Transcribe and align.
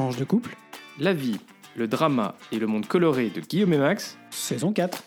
Tranche 0.00 0.16
de 0.16 0.24
couple, 0.24 0.56
La 0.98 1.12
vie, 1.12 1.36
le 1.76 1.86
drama 1.86 2.34
et 2.52 2.58
le 2.58 2.66
monde 2.66 2.86
coloré 2.86 3.28
de 3.28 3.42
Guillaume 3.42 3.74
et 3.74 3.78
Max. 3.78 4.16
saison 4.30 4.72
4. 4.72 5.04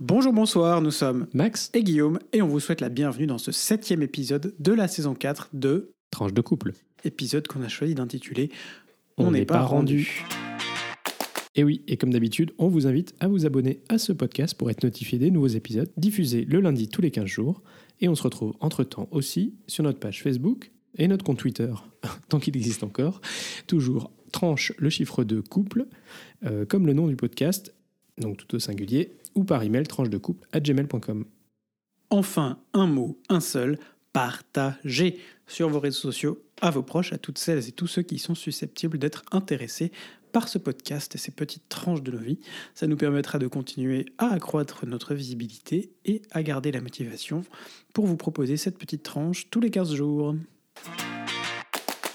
Bonjour, 0.00 0.32
bonsoir, 0.32 0.82
nous 0.82 0.90
sommes 0.90 1.28
Max, 1.34 1.70
et 1.72 1.84
Guillaume 1.84 2.18
et 2.32 2.42
on 2.42 2.48
vous 2.48 2.58
souhaite 2.58 2.80
la 2.80 2.88
bienvenue 2.88 3.28
dans 3.28 3.38
ce 3.38 3.52
septième 3.52 4.02
épisode 4.02 4.52
de 4.58 4.72
la 4.72 4.88
saison 4.88 5.14
4 5.14 5.50
de 5.52 5.92
tranche 6.10 6.34
de 6.34 6.40
couple. 6.40 6.72
épisode 7.04 7.46
qu'on 7.46 7.62
a 7.62 7.68
choisi 7.68 7.94
d'intituler 7.94 8.50
On 9.18 9.30
n'est 9.30 9.44
pas 9.44 9.58
pas 9.58 9.66
rendu. 9.66 10.24
Et 11.54 11.62
oui, 11.62 11.82
et 11.86 11.96
comme 11.96 12.12
d'habitude, 12.12 12.52
on 12.58 12.66
vous 12.66 12.88
invite 12.88 13.14
à 13.20 13.28
vous 13.28 13.46
abonner 13.46 13.82
à 13.88 13.98
ce 13.98 14.12
podcast 14.12 14.54
pour 14.54 14.68
être 14.68 14.82
notifié 14.82 15.16
des 15.20 15.30
nouveaux 15.30 15.46
épisodes 15.46 15.90
diffusés 15.96 16.44
le 16.44 16.60
lundi 16.60 16.88
tous 16.88 17.02
les 17.02 17.12
15 17.12 17.26
jours. 17.26 17.62
Et 18.00 18.08
on 18.08 18.14
se 18.14 18.22
retrouve 18.22 18.54
entre-temps 18.60 19.08
aussi 19.10 19.54
sur 19.66 19.84
notre 19.84 19.98
page 19.98 20.22
Facebook 20.22 20.70
et 20.96 21.08
notre 21.08 21.24
compte 21.24 21.38
Twitter, 21.38 21.72
tant 22.28 22.38
qu'il 22.38 22.56
existe 22.56 22.82
encore. 22.82 23.20
Toujours 23.66 24.10
tranche 24.32 24.72
le 24.78 24.90
chiffre 24.90 25.24
de 25.24 25.40
couple, 25.40 25.86
euh, 26.44 26.64
comme 26.64 26.86
le 26.86 26.92
nom 26.92 27.08
du 27.08 27.16
podcast, 27.16 27.74
donc 28.18 28.36
tout 28.36 28.56
au 28.56 28.58
singulier, 28.58 29.12
ou 29.34 29.44
par 29.44 29.62
email 29.62 29.84
tranche 29.84 30.10
de 30.10 30.18
couple 30.18 30.46
à 30.52 30.60
gmail.com. 30.60 31.24
Enfin, 32.10 32.58
un 32.72 32.86
mot, 32.86 33.18
un 33.28 33.40
seul, 33.40 33.78
partagez 34.12 35.18
sur 35.46 35.68
vos 35.68 35.80
réseaux 35.80 36.00
sociaux 36.00 36.42
à 36.60 36.70
vos 36.70 36.82
proches, 36.82 37.12
à 37.12 37.18
toutes 37.18 37.38
celles 37.38 37.68
et 37.68 37.72
tous 37.72 37.86
ceux 37.86 38.02
qui 38.02 38.18
sont 38.18 38.34
susceptibles 38.34 38.98
d'être 38.98 39.22
intéressés 39.32 39.92
par 40.32 40.48
ce 40.48 40.58
podcast 40.58 41.14
et 41.14 41.18
ces 41.18 41.32
petites 41.32 41.68
tranches 41.68 42.02
de 42.02 42.12
nos 42.12 42.18
vies. 42.18 42.40
Ça 42.74 42.86
nous 42.86 42.96
permettra 42.96 43.38
de 43.38 43.46
continuer 43.46 44.06
à 44.18 44.28
accroître 44.32 44.86
notre 44.86 45.14
visibilité 45.14 45.92
et 46.04 46.22
à 46.30 46.42
garder 46.42 46.72
la 46.72 46.80
motivation 46.80 47.42
pour 47.92 48.06
vous 48.06 48.16
proposer 48.16 48.56
cette 48.56 48.78
petite 48.78 49.02
tranche 49.02 49.50
tous 49.50 49.60
les 49.60 49.70
15 49.70 49.94
jours. 49.94 50.34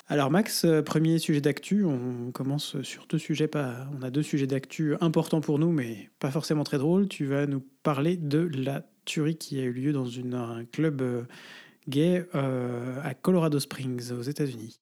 Alors 0.07 0.29
Max, 0.29 0.65
euh, 0.65 0.83
premier 0.83 1.17
sujet 1.17 1.41
d'actu, 1.41 1.83
on 1.83 2.31
commence 2.31 2.79
sur 2.83 3.07
deux 3.07 3.17
sujets, 3.17 3.49
on 3.55 4.03
a 4.03 4.11
deux 4.11 4.21
sujets 4.21 4.45
d'actu 4.45 4.95
importants 5.01 5.41
pour 5.41 5.57
nous, 5.57 5.71
mais 5.71 6.11
pas 6.19 6.29
forcément 6.29 6.63
très 6.63 6.77
drôles. 6.77 7.07
Tu 7.07 7.25
vas 7.25 7.47
nous 7.47 7.63
parler 7.81 8.15
de 8.15 8.47
la 8.53 8.83
tuerie 9.05 9.35
qui 9.35 9.59
a 9.59 9.63
eu 9.63 9.71
lieu 9.71 9.93
dans 9.93 10.07
un 10.35 10.63
club 10.65 11.01
euh, 11.01 11.23
gay 11.89 12.27
euh, 12.35 12.99
à 13.03 13.15
Colorado 13.15 13.59
Springs, 13.59 14.11
aux 14.11 14.21
États-Unis. 14.21 14.79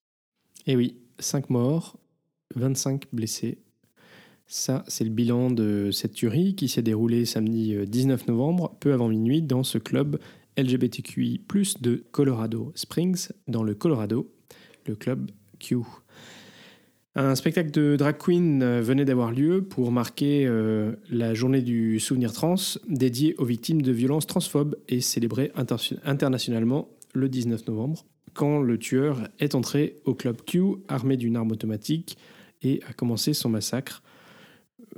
Et 0.67 0.75
oui, 0.75 0.97
5 1.19 1.49
morts, 1.49 1.97
25 2.55 3.05
blessés. 3.13 3.59
Ça, 4.47 4.83
c'est 4.87 5.03
le 5.03 5.09
bilan 5.09 5.51
de 5.51 5.89
cette 5.91 6.13
tuerie 6.13 6.55
qui 6.55 6.67
s'est 6.67 6.81
déroulée 6.81 7.25
samedi 7.25 7.73
euh, 7.75 7.85
19 7.85 8.27
novembre, 8.27 8.75
peu 8.79 8.93
avant 8.93 9.07
minuit, 9.07 9.41
dans 9.41 9.63
ce 9.63 9.77
club 9.77 10.19
LGBTQI, 10.57 11.41
de 11.81 12.03
Colorado 12.11 12.71
Springs, 12.75 13.29
dans 13.47 13.63
le 13.63 13.73
Colorado, 13.73 14.31
le 14.85 14.95
club 14.95 15.31
Q. 15.59 15.77
Un 17.15 17.35
spectacle 17.35 17.69
de 17.69 17.95
drag 17.95 18.17
queen 18.17 18.63
euh, 18.63 18.81
venait 18.81 19.05
d'avoir 19.05 19.31
lieu 19.31 19.63
pour 19.63 19.91
marquer 19.91 20.45
euh, 20.47 20.93
la 21.09 21.33
journée 21.33 21.61
du 21.61 21.99
souvenir 21.99 22.33
trans 22.33 22.55
dédiée 22.87 23.35
aux 23.37 23.45
victimes 23.45 23.81
de 23.81 23.91
violences 23.91 24.25
transphobes 24.25 24.75
et 24.89 24.99
célébrée 24.99 25.51
inter- 25.55 25.95
internationalement 26.05 26.89
le 27.13 27.29
19 27.29 27.67
novembre, 27.67 28.05
quand 28.33 28.61
le 28.61 28.79
tueur 28.79 29.27
est 29.39 29.53
entré 29.53 29.97
au 30.05 30.15
club 30.15 30.41
Q 30.45 30.77
armé 30.87 31.15
d'une 31.15 31.35
arme 31.35 31.51
automatique 31.51 32.17
et 32.63 32.81
a 32.87 32.93
commencé 32.93 33.33
son 33.33 33.49
massacre. 33.49 34.01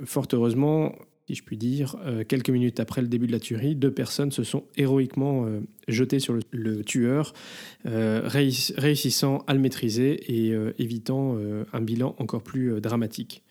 Fort 0.04 0.28
heureusement, 0.32 0.94
si 1.26 1.34
je 1.34 1.42
puis 1.42 1.56
dire, 1.56 1.96
euh, 2.04 2.22
quelques 2.22 2.50
minutes 2.50 2.78
après 2.78 3.02
le 3.02 3.08
début 3.08 3.26
de 3.26 3.32
la 3.32 3.40
tuerie, 3.40 3.74
deux 3.74 3.90
personnes 3.90 4.30
se 4.30 4.44
sont 4.44 4.64
héroïquement 4.76 5.44
euh, 5.46 5.60
jetées 5.88 6.20
sur 6.20 6.38
le, 6.50 6.84
tueur, 6.84 7.32
euh, 7.86 8.28
réuss- 8.28 8.72
réussissant 8.78 9.42
à 9.46 9.54
le 9.54 9.60
maîtriser 9.60 10.20
et 10.32 10.54
évitant 10.78 11.36
un 11.72 11.80
bilan 11.80 12.14
encore 12.18 12.42
plus 12.42 12.80
dramatique. 12.80 13.42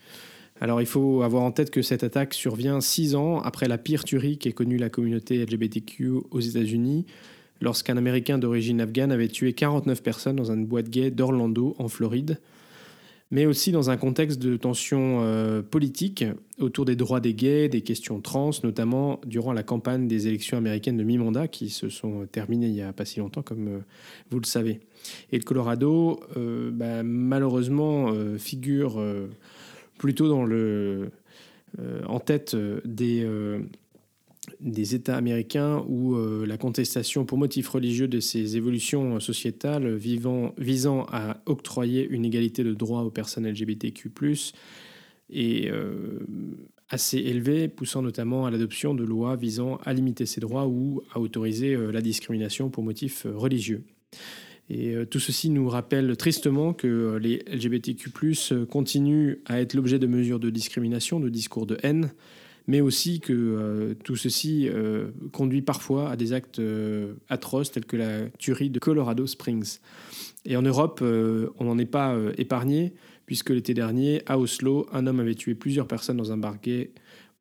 Alors 0.61 0.79
il 0.79 0.87
faut 0.87 1.21
avoir 1.21 1.43
en 1.43 1.51
tête 1.51 1.69
que 1.69 1.81
cette 1.81 2.03
attaque 2.03 2.33
survient 2.33 2.79
six 2.79 3.15
ans 3.15 3.41
après 3.41 3.67
la 3.67 3.77
pire 3.77 4.05
tuerie 4.05 4.37
qu'ait 4.37 4.53
connue 4.53 4.77
la 4.77 4.89
communauté 4.89 5.43
LGBTQ 5.43 6.11
aux 6.31 6.39
États-Unis, 6.39 7.05
lorsqu'un 7.59 7.97
Américain 7.97 8.37
d'origine 8.37 8.79
afghane 8.79 9.11
avait 9.11 9.27
tué 9.27 9.51
49 9.51 10.01
personnes 10.01 10.37
dans 10.37 10.51
une 10.51 10.65
boîte 10.65 10.89
gay 10.89 11.11
d'Orlando, 11.11 11.75
en 11.77 11.89
Floride, 11.89 12.39
mais 13.35 13.45
aussi 13.45 13.73
dans 13.73 13.89
un 13.89 13.97
contexte 13.97 14.39
de 14.39 14.55
tension 14.55 15.19
euh, 15.21 15.61
politique 15.61 16.23
autour 16.57 16.85
des 16.85 16.95
droits 16.95 17.19
des 17.19 17.33
gays, 17.33 17.67
des 17.67 17.81
questions 17.81 18.21
trans, 18.21 18.51
notamment 18.63 19.19
durant 19.25 19.51
la 19.51 19.61
campagne 19.61 20.07
des 20.07 20.29
élections 20.29 20.57
américaines 20.57 20.95
de 20.95 21.03
mi-mandat 21.03 21.49
qui 21.49 21.69
se 21.69 21.89
sont 21.89 22.27
terminées 22.31 22.67
il 22.67 22.73
n'y 22.75 22.81
a 22.81 22.93
pas 22.93 23.03
si 23.03 23.19
longtemps, 23.19 23.41
comme 23.41 23.67
euh, 23.67 23.79
vous 24.31 24.39
le 24.39 24.45
savez. 24.45 24.79
Et 25.33 25.37
le 25.37 25.43
Colorado, 25.43 26.21
euh, 26.37 26.71
bah, 26.71 27.03
malheureusement, 27.03 28.07
euh, 28.13 28.37
figure 28.37 29.03
plutôt 29.97 30.29
dans 30.29 30.45
le, 30.45 31.09
en 32.07 32.21
tête 32.21 32.55
des, 32.85 33.27
des 34.59 34.95
États 34.95 35.15
américains 35.15 35.83
où 35.87 36.15
euh, 36.15 36.45
la 36.45 36.57
contestation 36.57 37.25
pour 37.25 37.37
motifs 37.37 37.69
religieux 37.69 38.07
de 38.07 38.19
ces 38.19 38.57
évolutions 38.57 39.19
sociétales 39.19 39.95
visant 39.95 41.05
à 41.11 41.41
octroyer 41.45 42.07
une 42.07 42.25
égalité 42.25 42.63
de 42.63 42.73
droits 42.73 43.03
aux 43.03 43.11
personnes 43.11 43.47
LGBTQ+, 43.47 44.11
est 45.31 45.69
euh, 45.69 46.19
assez 46.89 47.17
élevée, 47.17 47.67
poussant 47.67 48.01
notamment 48.01 48.45
à 48.45 48.51
l'adoption 48.51 48.93
de 48.93 49.03
lois 49.03 49.35
visant 49.35 49.77
à 49.83 49.93
limiter 49.93 50.25
ces 50.25 50.41
droits 50.41 50.67
ou 50.67 51.01
à 51.13 51.19
autoriser 51.19 51.75
euh, 51.75 51.91
la 51.91 52.01
discrimination 52.01 52.69
pour 52.69 52.83
motifs 52.83 53.25
euh, 53.25 53.35
religieux. 53.35 53.83
Et 54.67 54.95
tout 55.11 55.19
ceci 55.19 55.51
nous 55.51 55.69
rappelle 55.69 56.17
tristement 56.17 56.73
que 56.73 57.19
les 57.21 57.43
LGBTQ+, 57.45 58.09
continuent 58.67 59.35
à 59.45 59.61
être 59.61 59.75
l'objet 59.75 59.99
de 59.99 60.07
mesures 60.07 60.39
de 60.39 60.49
discrimination, 60.49 61.19
de 61.19 61.29
discours 61.29 61.67
de 61.67 61.77
haine, 61.83 62.11
mais 62.67 62.81
aussi 62.81 63.19
que 63.19 63.33
euh, 63.33 63.93
tout 64.03 64.15
ceci 64.15 64.67
euh, 64.67 65.11
conduit 65.31 65.61
parfois 65.61 66.09
à 66.09 66.15
des 66.15 66.33
actes 66.33 66.59
euh, 66.59 67.13
atroces 67.29 67.71
tels 67.71 67.85
que 67.85 67.97
la 67.97 68.29
tuerie 68.39 68.69
de 68.69 68.79
Colorado 68.79 69.27
Springs. 69.27 69.79
Et 70.45 70.57
en 70.57 70.61
Europe, 70.61 71.01
on 71.01 71.63
n'en 71.63 71.77
est 71.79 71.87
pas 71.87 72.15
épargné, 72.37 72.93
puisque 73.25 73.49
l'été 73.49 73.73
dernier, 73.73 74.21
à 74.27 74.37
Oslo, 74.37 74.85
un 74.93 75.07
homme 75.07 75.19
avait 75.19 75.33
tué 75.33 75.55
plusieurs 75.55 75.87
personnes 75.87 76.17
dans 76.17 76.31
un 76.31 76.37
bar 76.37 76.57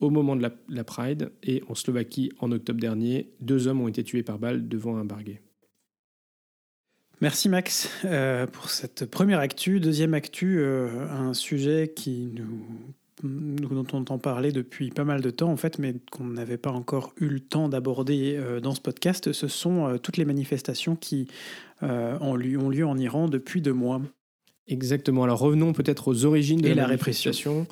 au 0.00 0.08
moment 0.08 0.36
de 0.36 0.50
la, 0.68 0.84
Pride, 0.84 1.30
et 1.42 1.62
en 1.68 1.74
Slovaquie, 1.74 2.32
en 2.38 2.50
octobre 2.50 2.80
dernier, 2.80 3.28
deux 3.40 3.68
hommes 3.68 3.82
ont 3.82 3.88
été 3.88 4.02
tués 4.04 4.22
par 4.22 4.38
balle 4.38 4.68
devant 4.68 4.96
un 4.96 5.04
bar. 5.04 5.18
Merci 7.20 7.50
Max 7.50 7.90
pour 8.52 8.70
cette 8.70 9.04
première 9.10 9.40
actu. 9.40 9.80
Deuxième 9.80 10.14
actu, 10.14 10.64
un 10.64 11.34
sujet 11.34 11.92
qui 11.94 12.32
nous- 12.34 12.94
dont 13.24 13.84
on 13.92 13.98
entend 13.98 14.18
parler 14.18 14.52
depuis 14.52 14.90
pas 14.90 15.04
mal 15.04 15.20
de 15.20 15.30
temps 15.30 15.50
en 15.50 15.56
fait, 15.56 15.78
mais 15.78 15.94
qu'on 16.10 16.24
n'avait 16.24 16.58
pas 16.58 16.70
encore 16.70 17.14
eu 17.18 17.28
le 17.28 17.40
temps 17.40 17.68
d'aborder 17.68 18.36
euh, 18.36 18.60
dans 18.60 18.74
ce 18.74 18.80
podcast. 18.80 19.32
Ce 19.32 19.48
sont 19.48 19.86
euh, 19.86 19.98
toutes 19.98 20.16
les 20.16 20.24
manifestations 20.24 20.94
qui 20.94 21.28
euh, 21.82 22.18
ont, 22.20 22.36
lieu, 22.36 22.58
ont 22.58 22.68
lieu 22.68 22.86
en 22.86 22.98
Iran 22.98 23.28
depuis 23.28 23.60
deux 23.60 23.72
mois. 23.72 24.02
Exactement. 24.68 25.24
Alors 25.24 25.38
revenons 25.38 25.72
peut-être 25.72 26.08
aux 26.08 26.24
origines 26.24 26.60
de 26.60 26.68
Et 26.68 26.74
la, 26.74 26.82
la 26.82 26.88
répression. 26.88 27.66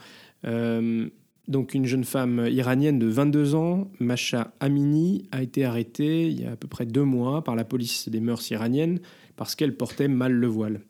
donc 1.48 1.74
une 1.74 1.86
jeune 1.86 2.04
femme 2.04 2.46
iranienne 2.50 2.98
de 2.98 3.06
22 3.06 3.54
ans, 3.54 3.90
Masha 4.00 4.52
Amini, 4.60 5.28
a 5.32 5.42
été 5.42 5.64
arrêtée 5.64 6.28
il 6.28 6.40
y 6.40 6.44
a 6.44 6.52
à 6.52 6.56
peu 6.56 6.68
près 6.68 6.86
deux 6.86 7.04
mois 7.04 7.44
par 7.44 7.56
la 7.56 7.64
police 7.64 8.08
des 8.08 8.20
mœurs 8.20 8.50
iraniennes 8.50 9.00
parce 9.36 9.54
qu'elle 9.54 9.74
portait 9.74 10.08
mal 10.08 10.32
le 10.32 10.46
voile. 10.46 10.80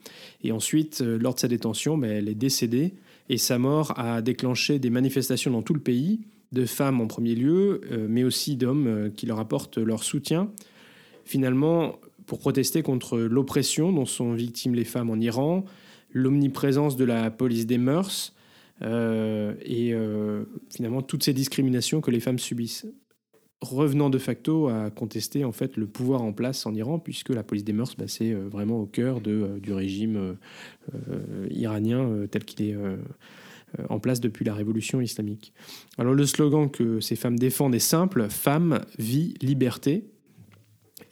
Et 0.42 0.52
ensuite, 0.52 1.00
lors 1.00 1.34
de 1.34 1.40
sa 1.40 1.48
détention, 1.48 1.96
ben, 1.96 2.10
elle 2.10 2.28
est 2.28 2.34
décédée 2.34 2.94
et 3.28 3.38
sa 3.38 3.58
mort 3.58 3.98
a 3.98 4.22
déclenché 4.22 4.78
des 4.78 4.90
manifestations 4.90 5.50
dans 5.50 5.62
tout 5.62 5.74
le 5.74 5.80
pays, 5.80 6.20
de 6.52 6.66
femmes 6.66 7.00
en 7.00 7.06
premier 7.06 7.34
lieu, 7.34 7.80
euh, 7.90 8.06
mais 8.08 8.24
aussi 8.24 8.56
d'hommes 8.56 8.86
euh, 8.86 9.10
qui 9.10 9.26
leur 9.26 9.38
apportent 9.38 9.78
leur 9.78 10.04
soutien. 10.04 10.50
Finalement, 11.24 11.96
pour 12.26 12.38
protester 12.38 12.82
contre 12.82 13.18
l'oppression 13.18 13.92
dont 13.92 14.06
sont 14.06 14.34
victimes 14.34 14.74
les 14.74 14.84
femmes 14.84 15.10
en 15.10 15.16
Iran, 15.16 15.64
l'omniprésence 16.12 16.96
de 16.96 17.04
la 17.04 17.30
police 17.30 17.66
des 17.66 17.78
mœurs 17.78 18.34
euh, 18.82 19.54
et 19.64 19.94
finalement 20.70 21.02
toutes 21.02 21.22
ces 21.22 21.32
discriminations 21.32 22.00
que 22.00 22.10
les 22.10 22.20
femmes 22.20 22.38
subissent. 22.38 22.86
Revenant 23.62 24.10
de 24.10 24.18
facto 24.18 24.66
à 24.66 24.90
contester 24.90 25.44
en 25.44 25.52
fait 25.52 25.76
le 25.76 25.86
pouvoir 25.86 26.22
en 26.22 26.32
place 26.32 26.66
en 26.66 26.74
Iran, 26.74 26.98
puisque 26.98 27.28
la 27.28 27.44
police 27.44 27.62
des 27.62 27.72
mœurs, 27.72 27.94
bah, 27.96 28.06
c'est 28.08 28.32
euh, 28.32 28.48
vraiment 28.48 28.80
au 28.80 28.86
cœur 28.86 29.20
euh, 29.24 29.60
du 29.60 29.72
régime 29.72 30.36
euh, 30.92 31.46
iranien 31.48 32.26
tel 32.28 32.44
qu'il 32.44 32.66
est 32.66 32.76
en 33.88 34.00
place 34.00 34.20
depuis 34.20 34.44
la 34.44 34.52
révolution 34.52 35.00
islamique. 35.00 35.52
Alors 35.96 36.12
le 36.12 36.26
slogan 36.26 36.68
que 36.68 36.98
ces 36.98 37.14
femmes 37.14 37.38
défendent 37.38 37.76
est 37.76 37.78
simple 37.78 38.28
femme, 38.28 38.80
vie, 38.98 39.34
liberté. 39.40 40.06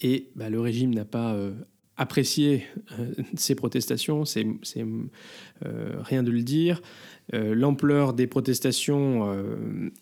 Et 0.01 0.27
bah, 0.35 0.51
le 0.51 0.59
régime 0.61 0.93
n'a 0.93 1.05
pas 1.05 1.39
apprécié 1.97 2.65
ces 3.37 3.55
protestations, 3.55 4.25
c'est 4.25 4.45
rien 5.63 6.23
de 6.25 6.31
le 6.33 6.43
dire. 6.43 6.83
L'ampleur 7.33 8.13
des 8.13 8.27
protestations 8.27 9.41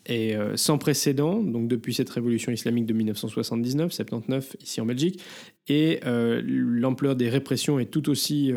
est 0.06 0.34
sans 0.56 0.78
précédent, 0.78 1.42
donc 1.42 1.68
depuis 1.68 1.92
cette 1.92 2.08
révolution 2.08 2.52
islamique 2.52 2.86
de 2.86 2.94
1979, 2.94 3.92
79 3.92 4.56
ici 4.62 4.80
en 4.80 4.86
Belgique, 4.86 5.22
et 5.68 6.00
l'ampleur 6.04 7.16
des 7.16 7.28
répressions 7.28 7.78
est 7.78 7.90
tout 7.90 8.08
aussi 8.08 8.52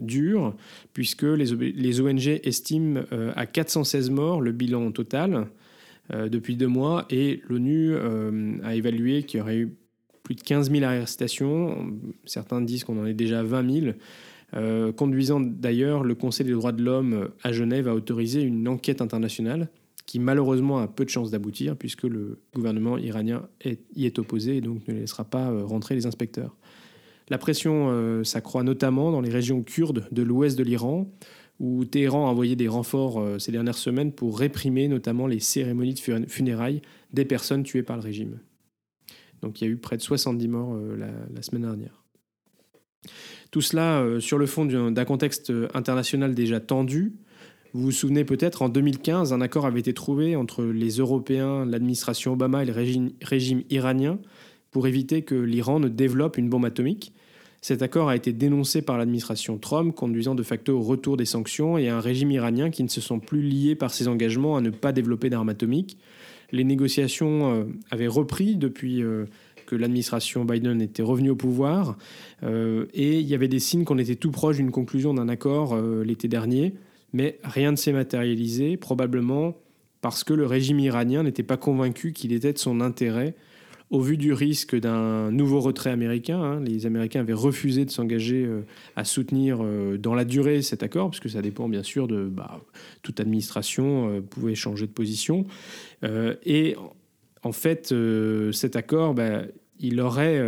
dure, 0.00 0.56
puisque 0.92 1.22
les, 1.22 2.00
ONG 2.00 2.40
estiment 2.42 3.02
à 3.36 3.46
416 3.46 4.10
morts 4.10 4.40
le 4.40 4.50
bilan 4.50 4.90
total. 4.90 5.46
Euh, 6.12 6.28
depuis 6.28 6.56
deux 6.56 6.68
mois 6.68 7.04
et 7.10 7.42
l'ONU 7.48 7.92
euh, 7.92 8.58
a 8.62 8.76
évalué 8.76 9.24
qu'il 9.24 9.38
y 9.38 9.40
aurait 9.40 9.56
eu 9.56 9.74
plus 10.22 10.36
de 10.36 10.40
15 10.40 10.70
000 10.70 10.84
arrestations. 10.84 11.98
Certains 12.24 12.60
disent 12.60 12.84
qu'on 12.84 13.00
en 13.00 13.06
est 13.06 13.14
déjà 13.14 13.40
à 13.40 13.42
20 13.42 13.72
000. 13.72 13.86
Euh, 14.54 14.92
conduisant 14.92 15.40
d'ailleurs 15.40 16.04
le 16.04 16.14
Conseil 16.14 16.46
des 16.46 16.52
droits 16.52 16.72
de 16.72 16.82
l'homme 16.82 17.30
à 17.42 17.52
Genève 17.52 17.88
à 17.88 17.94
autoriser 17.94 18.42
une 18.42 18.68
enquête 18.68 19.02
internationale 19.02 19.68
qui 20.06 20.20
malheureusement 20.20 20.78
a 20.78 20.86
peu 20.86 21.04
de 21.04 21.10
chances 21.10 21.32
d'aboutir 21.32 21.76
puisque 21.76 22.04
le 22.04 22.38
gouvernement 22.54 22.96
iranien 22.96 23.48
y 23.64 24.06
est 24.06 24.18
opposé 24.20 24.58
et 24.58 24.60
donc 24.60 24.86
ne 24.86 24.94
laissera 24.94 25.24
pas 25.24 25.50
rentrer 25.64 25.96
les 25.96 26.06
inspecteurs. 26.06 26.56
La 27.28 27.38
pression 27.38 28.22
s'accroît 28.22 28.62
notamment 28.62 29.10
dans 29.10 29.20
les 29.20 29.30
régions 29.30 29.64
kurdes 29.64 30.06
de 30.12 30.22
l'ouest 30.22 30.56
de 30.56 30.62
l'Iran, 30.62 31.10
où 31.58 31.84
Téhéran 31.84 32.26
a 32.26 32.30
envoyé 32.30 32.56
des 32.56 32.68
renforts 32.68 33.20
euh, 33.20 33.38
ces 33.38 33.52
dernières 33.52 33.78
semaines 33.78 34.12
pour 34.12 34.38
réprimer 34.38 34.88
notamment 34.88 35.26
les 35.26 35.40
cérémonies 35.40 35.94
de 35.94 36.26
funérailles 36.28 36.82
des 37.12 37.24
personnes 37.24 37.62
tuées 37.62 37.82
par 37.82 37.96
le 37.96 38.02
régime. 38.02 38.38
Donc 39.42 39.60
il 39.60 39.64
y 39.64 39.66
a 39.68 39.70
eu 39.70 39.76
près 39.76 39.96
de 39.96 40.02
70 40.02 40.48
morts 40.48 40.74
euh, 40.74 40.96
la, 41.32 41.42
semaine 41.42 41.62
dernière. 41.62 42.02
Tout 43.50 43.60
cela 43.60 44.00
euh, 44.00 44.20
sur 44.20 44.38
le 44.38 44.46
fond 44.46 44.64
d'un 44.64 45.04
contexte 45.04 45.52
international 45.74 46.34
déjà 46.34 46.60
tendu. 46.60 47.14
Vous 47.72 47.82
vous 47.82 47.92
souvenez 47.92 48.24
peut-être, 48.24 48.62
en 48.62 48.68
2015, 48.68 49.32
un 49.32 49.40
accord 49.40 49.66
avait 49.66 49.80
été 49.80 49.92
trouvé 49.92 50.34
entre 50.34 50.64
les 50.64 50.96
Européens, 50.96 51.66
l'administration 51.66 52.32
Obama 52.32 52.62
et 52.62 52.66
le 52.66 52.72
régime 53.22 53.62
iranien 53.70 54.18
pour 54.70 54.86
éviter 54.86 55.22
que 55.22 55.34
l'Iran 55.34 55.80
ne 55.80 55.88
développe 55.88 56.38
une 56.38 56.48
bombe 56.48 56.64
atomique. 56.64 57.12
Cet 57.62 57.82
accord 57.82 58.08
a 58.08 58.16
été 58.16 58.32
dénoncé 58.32 58.80
par 58.80 58.96
l'administration 58.96 59.58
Trump, 59.58 59.94
conduisant 59.94 60.34
de 60.34 60.42
facto 60.42 60.78
au 60.78 60.82
retour 60.82 61.16
des 61.16 61.24
sanctions 61.24 61.76
et 61.76 61.88
à 61.88 61.96
un 61.96 62.00
régime 62.00 62.30
iranien 62.30 62.70
qui 62.70 62.84
ne 62.84 62.88
se 62.88 63.00
sent 63.00 63.20
plus 63.26 63.42
lié 63.42 63.74
par 63.74 63.92
ses 63.92 64.06
engagements 64.08 64.56
à 64.56 64.60
ne 64.60 64.70
pas 64.70 64.92
développer 64.92 65.30
d'armes 65.30 65.48
atomiques. 65.48 65.98
Les 66.52 66.62
négociations 66.62 67.52
euh, 67.52 67.64
avaient 67.90 68.06
repris 68.06 68.56
depuis 68.56 69.02
euh, 69.02 69.24
que 69.66 69.76
l'administration 69.76 70.44
Biden 70.44 70.80
était 70.80 71.02
revenue 71.02 71.30
au 71.30 71.36
pouvoir 71.36 71.96
euh, 72.42 72.86
et 72.94 73.18
il 73.20 73.26
y 73.26 73.34
avait 73.34 73.48
des 73.48 73.58
signes 73.58 73.84
qu'on 73.84 73.98
était 73.98 74.16
tout 74.16 74.30
proche 74.30 74.56
d'une 74.56 74.70
conclusion 74.70 75.14
d'un 75.14 75.28
accord 75.28 75.76
l'été 76.04 76.28
dernier, 76.28 76.74
mais 77.12 77.38
rien 77.44 77.72
ne 77.72 77.76
s'est 77.76 77.92
matérialisé, 77.92 78.76
probablement 78.76 79.56
parce 80.00 80.24
que 80.24 80.34
le 80.34 80.46
régime 80.46 80.78
iranien 80.78 81.22
n'était 81.22 81.42
pas 81.42 81.56
convaincu 81.56 82.12
qu'il 82.12 82.32
était 82.32 82.52
de 82.52 82.58
son 82.58 82.80
intérêt 82.80 83.34
au 83.90 84.00
vu 84.00 84.16
du 84.16 84.32
risque 84.32 84.78
d'un 84.78 85.30
nouveau 85.30 85.60
retrait 85.60 85.90
américain, 85.90 86.40
hein, 86.42 86.60
les 86.60 86.86
Américains 86.86 87.20
avaient 87.20 87.32
refusé 87.32 87.84
de 87.84 87.90
s'engager 87.90 88.44
euh, 88.44 88.62
à 88.96 89.04
soutenir 89.04 89.58
euh, 89.62 89.96
dans 89.96 90.14
la 90.14 90.24
durée 90.24 90.60
cet 90.62 90.82
accord, 90.82 91.10
puisque 91.10 91.30
ça 91.30 91.40
dépend 91.40 91.68
bien 91.68 91.84
sûr 91.84 92.08
de 92.08 92.24
bah, 92.24 92.60
toute 93.02 93.20
administration 93.20 94.10
euh, 94.10 94.20
pouvait 94.20 94.56
changer 94.56 94.86
de 94.86 94.92
position. 94.92 95.44
et 96.02 96.76
en 97.42 97.52
fait, 97.52 97.94
cet 98.52 98.76
accord, 98.76 99.14
bah, 99.14 99.42
il 99.78 100.00
aurait 100.00 100.40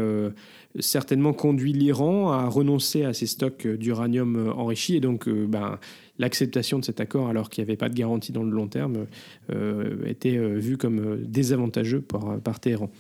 certainement 0.81 1.33
conduit 1.33 1.73
l'Iran 1.73 2.33
à 2.33 2.47
renoncer 2.47 3.05
à 3.05 3.13
ses 3.13 3.27
stocks 3.27 3.67
d'uranium 3.67 4.53
enrichi, 4.57 4.97
et 4.97 5.01
donc 5.01 5.29
bah, 5.29 5.79
l'acceptation 6.19 6.79
de 6.79 6.85
cet 6.85 7.01
accord, 7.01 7.29
alors 7.29 7.49
qu'il 7.49 7.63
n'y 7.65 7.71
avait 7.71 7.77
pas 7.77 7.89
de 7.89 7.95
garantie 7.95 8.33
dans 8.33 8.43
le 8.43 8.51
long 8.51 8.67
terme, 8.67 9.07
euh, 9.51 10.05
était 10.05 10.37
euh, 10.37 10.59
vue 10.59 10.77
comme 10.77 10.99
euh, 10.99 11.17
désavantageux 11.25 12.01
par, 12.01 12.39
par 12.41 12.61
Téhéran. 12.61 12.91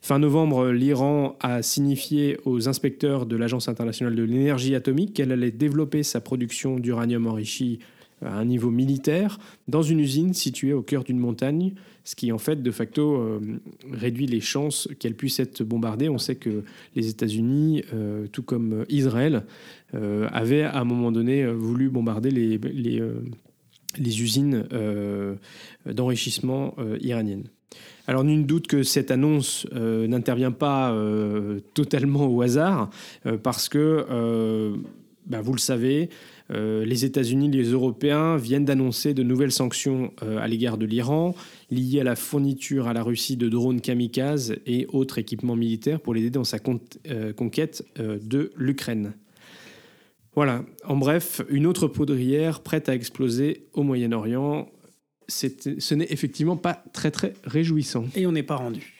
Fin 0.00 0.18
novembre, 0.18 0.70
l'Iran 0.70 1.36
a 1.40 1.62
signifié 1.62 2.38
aux 2.44 2.68
inspecteurs 2.68 3.26
de 3.26 3.36
l'Agence 3.36 3.68
internationale 3.68 4.16
de 4.16 4.22
l'énergie 4.22 4.74
atomique 4.74 5.14
qu'elle 5.14 5.32
allait 5.32 5.50
développer 5.50 6.02
sa 6.02 6.20
production 6.20 6.78
d'uranium 6.78 7.26
enrichi 7.26 7.78
à 8.24 8.34
un 8.34 8.44
niveau 8.44 8.70
militaire 8.70 9.38
dans 9.68 9.82
une 9.82 10.00
usine 10.00 10.34
située 10.34 10.72
au 10.72 10.82
cœur 10.82 11.04
d'une 11.04 11.18
montagne, 11.18 11.74
ce 12.04 12.16
qui 12.16 12.32
en 12.32 12.38
fait 12.38 12.62
de 12.62 12.70
facto 12.70 13.16
euh, 13.16 13.40
réduit 13.92 14.26
les 14.26 14.40
chances 14.40 14.88
qu'elle 14.98 15.14
puisse 15.14 15.40
être 15.40 15.62
bombardée. 15.62 16.08
On 16.08 16.18
sait 16.18 16.36
que 16.36 16.64
les 16.96 17.08
États-Unis, 17.08 17.84
euh, 17.94 18.26
tout 18.30 18.42
comme 18.42 18.84
Israël, 18.88 19.44
euh, 19.94 20.28
avaient 20.32 20.62
à 20.62 20.80
un 20.80 20.84
moment 20.84 21.12
donné 21.12 21.46
voulu 21.46 21.88
bombarder 21.88 22.30
les, 22.30 24.22
usines 24.22 24.64
d'enrichissement 25.86 26.74
iraniennes. 27.00 27.44
Alors 28.06 28.24
nul 28.24 28.46
doute 28.46 28.66
que 28.66 28.82
cette 28.82 29.10
annonce 29.10 29.66
n'intervient 29.72 30.50
pas 30.50 30.96
totalement 31.74 32.26
au 32.26 32.40
hasard, 32.40 32.88
parce 33.42 33.68
que, 33.68 34.74
bah, 35.26 35.42
vous 35.42 35.52
le 35.52 35.58
savez, 35.58 36.08
euh, 36.52 36.84
les 36.84 37.04
États-Unis, 37.04 37.50
les 37.50 37.70
Européens 37.70 38.36
viennent 38.36 38.64
d'annoncer 38.64 39.14
de 39.14 39.22
nouvelles 39.22 39.52
sanctions 39.52 40.12
euh, 40.22 40.38
à 40.38 40.48
l'égard 40.48 40.78
de 40.78 40.86
l'Iran, 40.86 41.34
liées 41.70 42.00
à 42.00 42.04
la 42.04 42.16
fourniture 42.16 42.88
à 42.88 42.92
la 42.92 43.02
Russie 43.02 43.36
de 43.36 43.48
drones 43.48 43.80
kamikazes 43.80 44.56
et 44.66 44.86
autres 44.92 45.18
équipements 45.18 45.56
militaires 45.56 46.00
pour 46.00 46.14
l'aider 46.14 46.30
dans 46.30 46.44
sa 46.44 46.58
euh, 47.08 47.32
conquête 47.32 47.84
de 47.96 48.52
l'Ukraine. 48.56 49.14
Voilà, 50.34 50.64
en 50.84 50.96
bref, 50.96 51.42
une 51.50 51.66
autre 51.66 51.88
poudrière 51.88 52.60
prête 52.60 52.88
à 52.88 52.94
exploser 52.94 53.66
au 53.74 53.82
Moyen-Orient. 53.82 54.68
Ce 55.28 55.94
n'est 55.94 56.10
effectivement 56.10 56.56
pas 56.56 56.82
très 56.92 57.10
très 57.10 57.34
réjouissant. 57.44 58.06
Et 58.14 58.26
on 58.26 58.32
n'est 58.32 58.42
pas 58.42 58.56
rendu. 58.56 58.94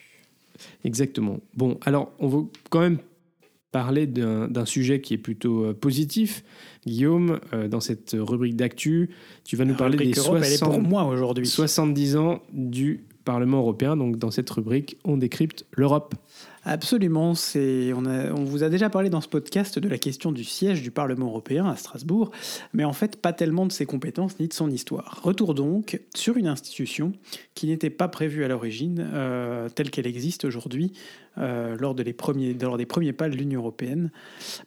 Exactement. 0.85 1.41
Bon, 1.55 1.79
alors 1.83 2.13
on 2.19 2.29
veut 2.29 2.45
quand 2.71 2.81
même 2.81 2.99
parler 3.73 4.07
d'un 4.07 4.67
sujet 4.67 5.01
qui 5.01 5.15
est 5.15 5.19
plutôt 5.19 5.65
euh, 5.65 5.73
positif. 5.73 6.45
Guillaume, 6.87 7.41
euh, 7.53 7.69
dans 7.69 7.81
cette 7.81 8.15
rubrique 8.19 8.55
d'actu, 8.55 9.11
tu 9.45 9.57
vas 9.57 9.65
nous 9.65 9.75
parler 9.75 9.97
des 9.97 10.15
60, 10.15 10.83
moi 10.83 11.11
70 11.43 12.17
ans 12.17 12.43
du 12.53 13.05
Parlement 13.25 13.59
européen. 13.59 13.97
Donc 13.97 14.19
dans 14.19 14.31
cette 14.31 14.51
rubrique, 14.51 14.99
on 15.05 15.17
décrypte 15.17 15.65
l'Europe. 15.73 16.15
Absolument. 16.65 17.35
C'est, 17.35 17.93
on, 17.93 18.05
on, 18.07 18.45
vous 18.45 18.63
a 18.63 18.69
déjà 18.69 18.89
parlé 18.89 19.11
dans 19.11 19.21
ce 19.21 19.29
podcast 19.29 19.79
de 19.79 19.89
la 19.89 19.99
question 19.99 20.31
du 20.31 20.45
siège 20.45 20.83
du 20.83 20.93
Parlement 20.93 21.27
européen 21.27 21.67
à 21.67 21.75
Strasbourg, 21.77 22.31
mais 22.73 22.85
en 22.85 22.93
fait 22.93 23.21
pas 23.21 23.33
tellement 23.33 23.67
de 23.67 23.73
ses 23.73 23.85
compétences 23.85 24.39
ni 24.39 24.47
de 24.47 24.53
son 24.53 24.71
histoire. 24.71 25.21
Retour 25.25 25.55
donc 25.55 26.01
sur 26.15 26.37
une 26.37 26.47
institution 26.47 27.13
qui 27.55 27.67
n'était 27.67 27.91
pas 27.91 28.07
prévue 28.07 28.45
à 28.45 28.49
l'origine, 28.49 29.09
euh, 29.13 29.69
telle 29.71 29.91
qu'elle 29.91 30.07
existe 30.07 30.45
aujourd'hui, 30.45 30.93
euh, 31.39 31.77
lors, 31.79 31.95
de 31.95 32.03
les 32.03 32.13
premiers, 32.13 32.55
lors 32.55 32.77
des 32.77 32.87
premiers 32.87 33.13
pas 33.13 33.29
de 33.29 33.37
l'Union 33.37 33.61
européenne, 33.61 34.11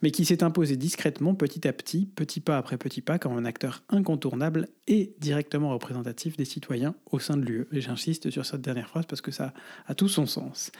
mais 0.02 0.10
qui 0.10 0.24
s'est 0.24 0.42
imposée 0.42 0.76
discrètement, 0.76 1.34
petit 1.34 1.66
à 1.68 1.72
petit, 1.72 2.06
petit 2.06 2.40
pas 2.40 2.58
après 2.58 2.76
petit 2.76 3.00
pas, 3.00 3.18
comme 3.18 3.36
un 3.36 3.44
acteur 3.44 3.82
incontournable 3.88 4.68
et 4.88 5.14
directement 5.20 5.70
représentatif 5.70 6.36
des 6.36 6.44
citoyens 6.44 6.94
au 7.10 7.18
sein 7.18 7.36
de 7.36 7.44
l'UE. 7.44 7.66
Et 7.72 7.80
j'insiste 7.80 8.30
sur 8.30 8.44
cette 8.44 8.62
dernière 8.62 8.88
phrase 8.88 9.06
parce 9.06 9.20
que 9.20 9.30
ça 9.30 9.52
a 9.86 9.94
tout 9.94 10.08
son 10.08 10.26
sens. 10.26 10.72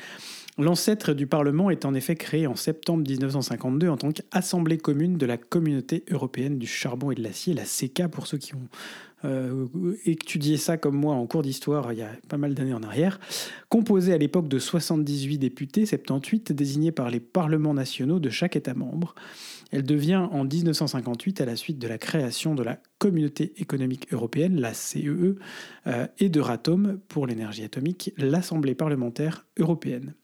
L'ancêtre 0.58 1.12
du 1.12 1.26
Parlement 1.26 1.70
est 1.70 1.84
en 1.84 1.94
effet 1.94 2.16
créé 2.16 2.46
en 2.46 2.56
septembre 2.56 3.04
1952 3.06 3.88
en 3.88 3.96
tant 3.96 4.10
qu'Assemblée 4.10 4.78
commune 4.78 5.18
de 5.18 5.26
la 5.26 5.37
Communauté 5.37 6.04
européenne 6.10 6.58
du 6.58 6.66
charbon 6.66 7.10
et 7.10 7.14
de 7.14 7.22
l'acier, 7.22 7.52
la 7.52 7.66
CECA 7.66 8.08
pour 8.08 8.26
ceux 8.26 8.38
qui 8.38 8.54
ont 8.54 8.68
euh, 9.26 9.66
étudié 10.04 10.56
ça 10.56 10.76
comme 10.76 10.97
moi 10.97 11.14
en 11.14 11.26
cours 11.26 11.42
d'histoire 11.42 11.92
il 11.92 11.99
y 11.99 12.02
a 12.02 12.11
pas 12.28 12.37
mal 12.37 12.54
d'années 12.54 12.75
en 12.75 12.83
arrière, 12.83 13.18
composée 13.68 14.12
à 14.12 14.18
l'époque 14.18 14.49
de 14.49 14.59
78 14.59 15.38
députés, 15.38 15.85
78 15.85 16.52
désignés 16.52 16.92
par 16.92 17.11
les 17.11 17.21
parlements 17.21 17.75
nationaux 17.75 18.21
de 18.21 18.30
chaque 18.30 18.56
État 18.56 18.75
membre. 18.75 19.14
Elle 19.73 19.83
devient 19.83 20.28
en 20.30 20.45
1958, 20.45 21.40
à 21.40 21.45
la 21.45 21.56
suite 21.56 21.78
de 21.78 21.88
la 21.88 21.99
création 21.99 22.54
de 22.54 22.62
la 22.62 22.78
Communauté 22.99 23.52
économique 23.56 24.12
européenne, 24.12 24.61
la 24.61 24.75
CEE, 24.75 25.09
e, 25.09 25.37
euh, 25.87 26.06
et 26.18 26.28
de 26.28 26.40
Ratom 26.40 27.00
pour 27.09 27.26
l'énergie 27.26 27.64
atomique, 27.64 28.12
l'Assemblée 28.16 28.75
parlementaire 28.75 29.45
européenne. 29.59 30.14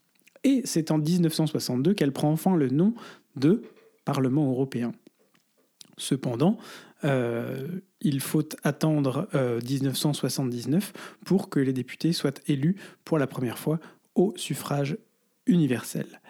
Et 0.44 0.62
c'est 0.64 0.90
en 0.90 0.98
1962 0.98 1.94
qu'elle 1.94 2.12
prend 2.12 2.30
enfin 2.30 2.56
le 2.56 2.68
nom 2.68 2.94
de 3.36 3.62
Parlement 4.04 4.50
européen. 4.50 4.92
Cependant, 5.98 6.56
euh, 7.04 7.66
il 8.02 8.20
faut 8.20 8.48
attendre 8.62 9.28
1979 9.34 10.92
euh, 10.94 10.98
pour 11.24 11.48
que 11.48 11.60
les 11.60 11.72
députés 11.72 12.12
soient 12.12 12.34
élus 12.46 12.76
pour 13.04 13.18
la 13.18 13.26
première 13.26 13.58
fois 13.58 13.78
au 14.14 14.34
suffrage 14.36 14.96
universel. 15.46 16.20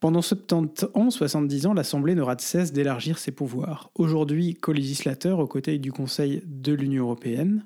Pendant 0.00 0.22
70 0.22 0.88
ans, 0.94 1.10
70 1.10 1.66
ans, 1.66 1.74
l'Assemblée 1.74 2.14
n'aura 2.14 2.34
de 2.34 2.40
cesse 2.40 2.72
d'élargir 2.72 3.18
ses 3.18 3.32
pouvoirs. 3.32 3.90
Aujourd'hui, 3.94 4.54
co-législateur 4.54 5.38
aux 5.38 5.46
côtés 5.46 5.78
du 5.78 5.92
Conseil 5.92 6.42
de 6.46 6.72
l'Union 6.72 7.04
européenne, 7.04 7.64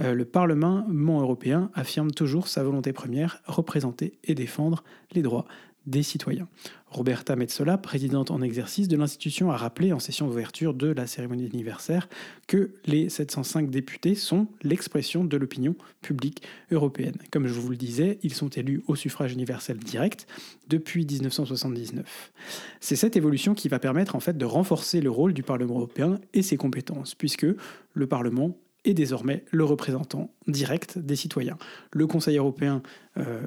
euh, 0.00 0.14
le 0.14 0.24
Parlement 0.24 0.86
européen 1.20 1.70
affirme 1.74 2.10
toujours 2.10 2.48
sa 2.48 2.62
volonté 2.62 2.92
première, 2.92 3.40
représenter 3.46 4.18
et 4.24 4.34
défendre 4.34 4.84
les 5.12 5.22
droits 5.22 5.46
des 5.86 6.02
citoyens. 6.02 6.48
Roberta 6.88 7.36
Metsola, 7.36 7.78
présidente 7.78 8.30
en 8.30 8.40
exercice 8.40 8.88
de 8.88 8.96
l'institution, 8.96 9.50
a 9.50 9.56
rappelé 9.56 9.92
en 9.92 9.98
session 9.98 10.26
d'ouverture 10.26 10.72
de 10.72 10.88
la 10.88 11.06
cérémonie 11.06 11.48
d'anniversaire 11.48 12.08
que 12.46 12.72
les 12.86 13.08
705 13.08 13.70
députés 13.70 14.14
sont 14.14 14.48
l'expression 14.62 15.24
de 15.24 15.36
l'opinion 15.36 15.74
publique 16.00 16.42
européenne. 16.70 17.16
Comme 17.30 17.46
je 17.46 17.52
vous 17.52 17.70
le 17.70 17.76
disais, 17.76 18.18
ils 18.22 18.34
sont 18.34 18.48
élus 18.48 18.82
au 18.86 18.96
suffrage 18.96 19.32
universel 19.32 19.78
direct 19.78 20.26
depuis 20.68 21.04
1979. 21.04 22.32
C'est 22.80 22.96
cette 22.96 23.16
évolution 23.16 23.54
qui 23.54 23.68
va 23.68 23.78
permettre 23.78 24.16
en 24.16 24.20
fait 24.20 24.38
de 24.38 24.44
renforcer 24.44 25.00
le 25.00 25.10
rôle 25.10 25.34
du 25.34 25.42
Parlement 25.42 25.76
européen 25.76 26.20
et 26.34 26.42
ses 26.42 26.56
compétences, 26.56 27.14
puisque 27.14 27.46
le 27.92 28.06
Parlement 28.06 28.56
est 28.84 28.94
désormais 28.94 29.44
le 29.50 29.64
représentant 29.64 30.30
direct 30.46 30.98
des 30.98 31.16
citoyens. 31.16 31.58
Le 31.92 32.06
Conseil 32.06 32.38
européen 32.38 32.82
euh, 33.16 33.40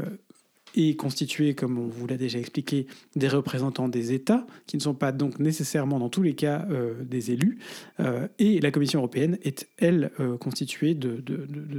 est 0.75 0.95
constitué, 0.95 1.55
comme 1.55 1.77
on 1.77 1.88
vous 1.88 2.07
l'a 2.07 2.17
déjà 2.17 2.39
expliqué, 2.39 2.88
des 3.15 3.27
représentants 3.27 3.88
des 3.88 4.13
États, 4.13 4.45
qui 4.67 4.77
ne 4.77 4.81
sont 4.81 4.93
pas 4.93 5.11
donc 5.11 5.39
nécessairement 5.39 5.99
dans 5.99 6.09
tous 6.09 6.21
les 6.21 6.35
cas 6.35 6.67
euh, 6.69 6.93
des 7.03 7.31
élus, 7.31 7.59
euh, 7.99 8.27
et 8.39 8.59
la 8.59 8.71
Commission 8.71 8.99
européenne 8.99 9.38
est, 9.43 9.67
elle, 9.77 10.11
euh, 10.19 10.38
constituée 10.38 10.93
de, 10.93 11.23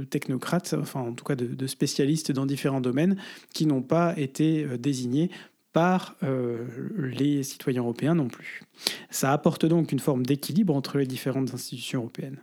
technocrates, 0.09 0.75
enfin 0.79 1.01
en 1.01 1.13
tout 1.13 1.25
cas 1.25 1.35
de, 1.35 1.67
spécialistes 1.67 2.31
dans 2.31 2.45
différents 2.45 2.81
domaines, 2.81 3.17
qui 3.53 3.65
n'ont 3.65 3.81
pas 3.81 4.17
été 4.17 4.65
désignés 4.77 5.29
par 5.73 6.17
les 6.97 7.43
citoyens 7.43 7.81
européens 7.81 8.15
non 8.15 8.27
plus. 8.27 8.61
Ça 9.09 9.31
apporte 9.31 9.65
donc 9.65 9.91
une 9.91 9.99
forme 9.99 10.25
d'équilibre 10.25 10.75
entre 10.75 10.97
les 10.97 11.05
différentes 11.05 11.53
institutions 11.53 11.99
européennes. 11.99 12.37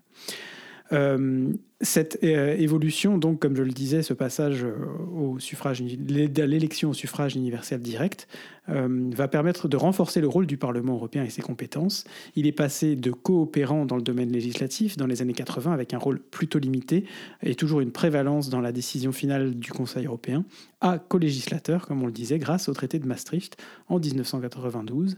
Euh, 0.92 1.52
cette 1.80 2.18
euh, 2.24 2.56
évolution, 2.56 3.18
donc, 3.18 3.38
comme 3.38 3.54
je 3.54 3.62
le 3.62 3.70
disais, 3.70 4.02
ce 4.02 4.12
passage 4.12 4.64
euh, 4.64 4.74
au 5.14 5.38
suffrage, 5.38 5.80
l'élection 5.80 6.90
au 6.90 6.94
suffrage 6.94 7.36
universel 7.36 7.80
direct, 7.80 8.28
va 8.70 9.28
permettre 9.28 9.66
de 9.66 9.78
renforcer 9.78 10.20
le 10.20 10.28
rôle 10.28 10.46
du 10.46 10.58
Parlement 10.58 10.92
européen 10.92 11.24
et 11.24 11.30
ses 11.30 11.40
compétences. 11.40 12.04
Il 12.36 12.46
est 12.46 12.52
passé 12.52 12.96
de 12.96 13.10
coopérant 13.12 13.86
dans 13.86 13.96
le 13.96 14.02
domaine 14.02 14.30
législatif 14.30 14.98
dans 14.98 15.06
les 15.06 15.22
années 15.22 15.32
80 15.32 15.72
avec 15.72 15.94
un 15.94 15.98
rôle 15.98 16.20
plutôt 16.20 16.58
limité 16.58 17.06
et 17.42 17.54
toujours 17.54 17.80
une 17.80 17.92
prévalence 17.92 18.50
dans 18.50 18.60
la 18.60 18.70
décision 18.70 19.10
finale 19.10 19.54
du 19.54 19.72
Conseil 19.72 20.04
européen 20.04 20.44
à 20.82 20.98
co-législateur, 20.98 21.86
comme 21.86 22.02
on 22.02 22.06
le 22.06 22.12
disait, 22.12 22.38
grâce 22.38 22.68
au 22.68 22.74
traité 22.74 22.98
de 22.98 23.06
Maastricht 23.06 23.56
en 23.88 23.98
1992, 23.98 25.16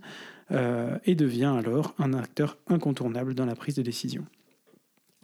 et 1.05 1.15
devient 1.17 1.53
alors 1.59 1.97
un 1.99 2.15
acteur 2.15 2.57
incontournable 2.69 3.35
dans 3.35 3.47
la 3.47 3.57
prise 3.57 3.75
de 3.75 3.83
décision. 3.83 4.25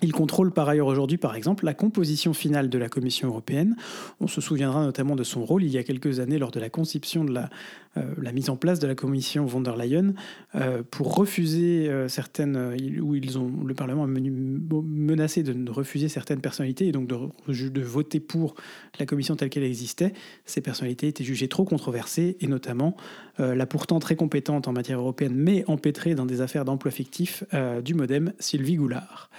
Il 0.02 0.12
contrôle 0.12 0.52
par 0.52 0.68
ailleurs 0.68 0.88
aujourd'hui, 0.88 1.16
par 1.16 1.36
exemple, 1.36 1.64
la 1.64 1.72
composition 1.72 2.34
finale 2.34 2.68
de 2.68 2.76
la 2.76 2.90
Commission 2.90 3.28
européenne. 3.28 3.76
On 4.20 4.26
se 4.26 4.42
souviendra 4.42 4.84
notamment 4.84 5.16
de 5.16 5.24
son 5.24 5.42
rôle 5.42 5.64
il 5.64 5.70
y 5.70 5.78
a 5.78 5.84
quelques 5.84 6.20
années 6.20 6.36
lors 6.36 6.50
de 6.50 6.60
la 6.60 6.68
conception 6.68 7.24
de 7.24 7.32
la, 7.32 7.48
euh, 7.96 8.32
mise 8.34 8.50
en 8.50 8.56
place 8.56 8.78
de 8.78 8.86
la 8.86 8.94
Commission 8.94 9.46
von 9.46 9.62
der 9.62 9.74
Leyen 9.74 10.12
euh, 10.54 10.82
pour 10.90 11.14
refuser 11.14 11.88
euh, 11.88 12.08
certaines, 12.08 12.76
où 13.00 13.14
ils 13.14 13.38
ont, 13.38 13.50
le 13.64 13.72
Parlement 13.72 14.04
a 14.04 14.06
menacé 14.06 15.42
de 15.42 15.70
refuser 15.70 16.10
certaines 16.10 16.42
personnalités 16.42 16.88
et 16.88 16.92
donc 16.92 17.08
de, 17.08 17.68
de 17.68 17.80
voter 17.80 18.20
pour 18.20 18.54
la 19.00 19.06
Commission 19.06 19.34
telle 19.34 19.48
qu'elle 19.48 19.64
existait. 19.64 20.12
Ces 20.44 20.60
personnalités 20.60 21.08
étaient 21.08 21.24
jugées 21.24 21.48
trop 21.48 21.64
controversées 21.64 22.36
et 22.40 22.48
notamment 22.48 22.98
la 23.38 23.66
pourtant 23.66 23.98
très 23.98 24.16
compétente 24.16 24.68
en 24.68 24.72
matière 24.72 24.98
européenne 24.98 25.34
mais 25.34 25.64
empêtrée 25.68 26.14
dans 26.14 26.26
des 26.26 26.40
affaires 26.42 26.64
d'emploi 26.64 26.90
fictif 26.90 27.44
du 27.84 27.94
modem 27.94 28.32
Sylvie 28.38 28.76
Goulard. 28.76 29.30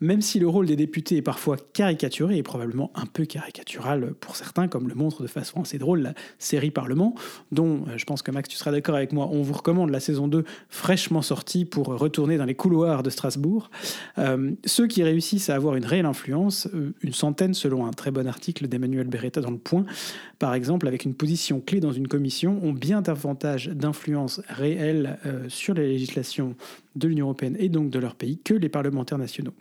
Même 0.00 0.20
si 0.20 0.38
le 0.38 0.48
rôle 0.48 0.66
des 0.66 0.76
députés 0.76 1.16
est 1.16 1.22
parfois 1.22 1.56
caricaturé 1.72 2.36
et 2.36 2.42
probablement 2.42 2.90
un 2.94 3.06
peu 3.06 3.24
caricatural 3.24 4.14
pour 4.20 4.36
certains, 4.36 4.68
comme 4.68 4.88
le 4.88 4.94
montre 4.94 5.22
de 5.22 5.28
façon 5.28 5.62
assez 5.62 5.78
drôle 5.78 6.00
la 6.00 6.14
série 6.38 6.70
Parlement, 6.70 7.14
dont 7.52 7.84
je 7.96 8.04
pense 8.04 8.22
que 8.22 8.30
Max, 8.30 8.48
tu 8.48 8.56
seras 8.56 8.70
d'accord 8.70 8.94
avec 8.94 9.12
moi, 9.12 9.28
on 9.30 9.42
vous 9.42 9.54
recommande 9.54 9.90
la 9.90 10.00
saison 10.00 10.28
2 10.28 10.44
fraîchement 10.68 11.22
sortie 11.22 11.64
pour 11.64 11.86
retourner 11.86 12.36
dans 12.36 12.44
les 12.44 12.54
couloirs 12.54 13.02
de 13.02 13.10
Strasbourg. 13.10 13.70
Euh, 14.18 14.52
ceux 14.64 14.86
qui 14.86 15.02
réussissent 15.02 15.50
à 15.50 15.54
avoir 15.54 15.76
une 15.76 15.84
réelle 15.84 16.06
influence, 16.06 16.68
euh, 16.74 16.94
une 17.02 17.12
centaine 17.12 17.54
selon 17.54 17.86
un 17.86 17.90
très 17.90 18.10
bon 18.10 18.26
article 18.26 18.68
d'Emmanuel 18.68 19.08
Beretta 19.08 19.40
dans 19.40 19.50
Le 19.50 19.58
Point, 19.58 19.84
par 20.38 20.54
exemple, 20.54 20.86
avec 20.86 21.04
une 21.04 21.14
position 21.14 21.60
clé 21.60 21.80
dans 21.80 21.92
une 21.92 22.08
commission, 22.08 22.60
ont 22.62 22.72
bien 22.72 23.02
davantage 23.02 23.68
d'influence 23.68 24.40
réelle 24.48 25.18
euh, 25.26 25.48
sur 25.48 25.74
les 25.74 25.88
législations 25.88 26.54
de 26.98 27.08
l'Union 27.08 27.26
européenne 27.26 27.56
et 27.58 27.68
donc 27.68 27.90
de 27.90 27.98
leur 27.98 28.14
pays 28.14 28.38
que 28.38 28.54
les 28.54 28.68
parlementaires 28.68 29.18
nationaux. 29.18 29.54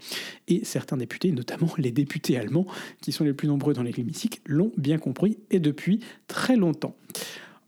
Et 0.47 0.63
certains 0.63 0.97
députés, 0.97 1.31
notamment 1.31 1.69
les 1.77 1.91
députés 1.91 2.37
allemands, 2.37 2.67
qui 3.01 3.11
sont 3.11 3.23
les 3.23 3.33
plus 3.33 3.47
nombreux 3.47 3.73
dans 3.73 3.83
les 3.83 3.91
l'hémicycle, 3.91 4.39
l'ont 4.45 4.71
bien 4.77 4.97
compris 4.97 5.37
et 5.51 5.59
depuis 5.59 5.99
très 6.27 6.55
longtemps. 6.55 6.95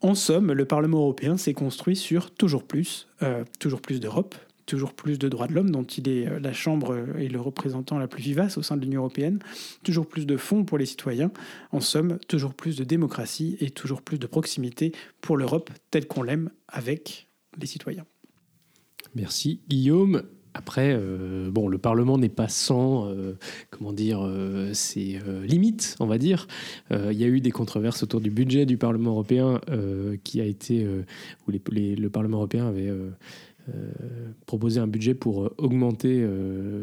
En 0.02 0.16
somme, 0.16 0.54
le 0.54 0.66
Parlement 0.66 1.00
européen 1.00 1.36
s'est 1.36 1.54
construit 1.54 1.96
sur 1.96 2.32
toujours 2.32 2.64
plus, 2.64 3.08
euh, 3.22 3.44
toujours 3.60 3.82
plus 3.82 4.00
d'Europe, 4.00 4.36
toujours 4.66 4.94
plus 4.94 5.20
de 5.20 5.28
droits 5.28 5.48
de 5.48 5.54
l'homme, 5.54 5.72
dont 5.72 5.84
il 5.84 6.08
est 6.08 6.28
euh, 6.28 6.40
la 6.40 6.54
Chambre 6.54 6.96
et 7.18 7.28
le 7.28 7.42
représentant 7.42 7.98
la 7.98 8.08
plus 8.08 8.22
vivace 8.22 8.58
au 8.58 8.62
sein 8.62 8.78
de 8.78 8.82
l'Union 8.82 9.02
européenne, 9.02 9.40
toujours 9.84 10.08
plus 10.08 10.26
de 10.26 10.38
fonds 10.38 10.64
pour 10.64 10.78
les 10.78 10.86
citoyens, 10.86 11.32
en 11.72 11.82
somme, 11.82 12.18
toujours 12.30 12.54
plus 12.54 12.78
de 12.78 12.86
démocratie 12.86 13.58
et 13.60 13.72
toujours 13.72 14.02
plus 14.02 14.20
de 14.20 14.28
proximité 14.28 14.94
pour 15.20 15.36
l'Europe 15.36 15.70
telle 15.92 16.08
qu'on 16.08 16.24
l'aime 16.24 16.50
avec 16.70 17.28
les 17.60 17.68
citoyens. 17.68 18.06
Merci 19.16 19.62
Guillaume. 19.68 20.24
Après, 20.54 20.94
euh, 20.94 21.52
bon, 21.52 21.68
le 21.68 21.78
Parlement 21.78 22.18
n'est 22.18 22.28
pas 22.28 22.48
sans, 22.48 23.08
euh, 23.08 23.38
comment 23.70 23.94
dire, 23.94 24.20
euh, 24.22 24.74
ses 24.74 25.20
limites, 25.48 25.96
on 26.00 26.06
va 26.06 26.18
dire. 26.18 26.48
Il 26.92 27.14
y 27.14 27.24
a 27.24 27.28
eu 27.28 27.40
des 27.40 27.52
controverses 27.52 28.04
autour 28.04 28.20
du 28.20 28.32
budget 28.32 28.66
du 28.66 28.78
Parlement 28.78 29.12
européen 29.12 29.62
qui 30.24 30.42
a 30.42 30.46
été, 30.46 30.86
où 31.48 31.52
le 31.52 32.10
Parlement 32.10 32.38
européen 32.38 32.68
avait 32.68 32.92
proposé 34.48 34.80
un 34.80 34.88
budget 34.88 35.14
pour 35.14 35.52
augmenter 35.58 36.26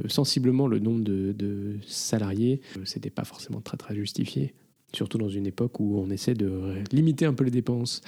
sensiblement 0.08 0.68
le 0.68 0.78
nombre 0.78 1.02
de, 1.02 1.32
de 1.32 1.76
salariés. 1.86 2.60
C'était 2.84 3.10
pas 3.10 3.24
forcément 3.24 3.60
très 3.60 3.76
très 3.76 3.94
justifié, 3.94 4.54
surtout 4.92 5.18
dans 5.18 5.28
une 5.28 5.46
époque 5.46 5.80
où 5.80 5.98
on 5.98 6.10
essaie 6.10 6.34
de 6.34 6.82
limiter 6.92 7.26
un 7.26 7.34
peu 7.34 7.44
les 7.44 7.50
dépenses. 7.50 8.00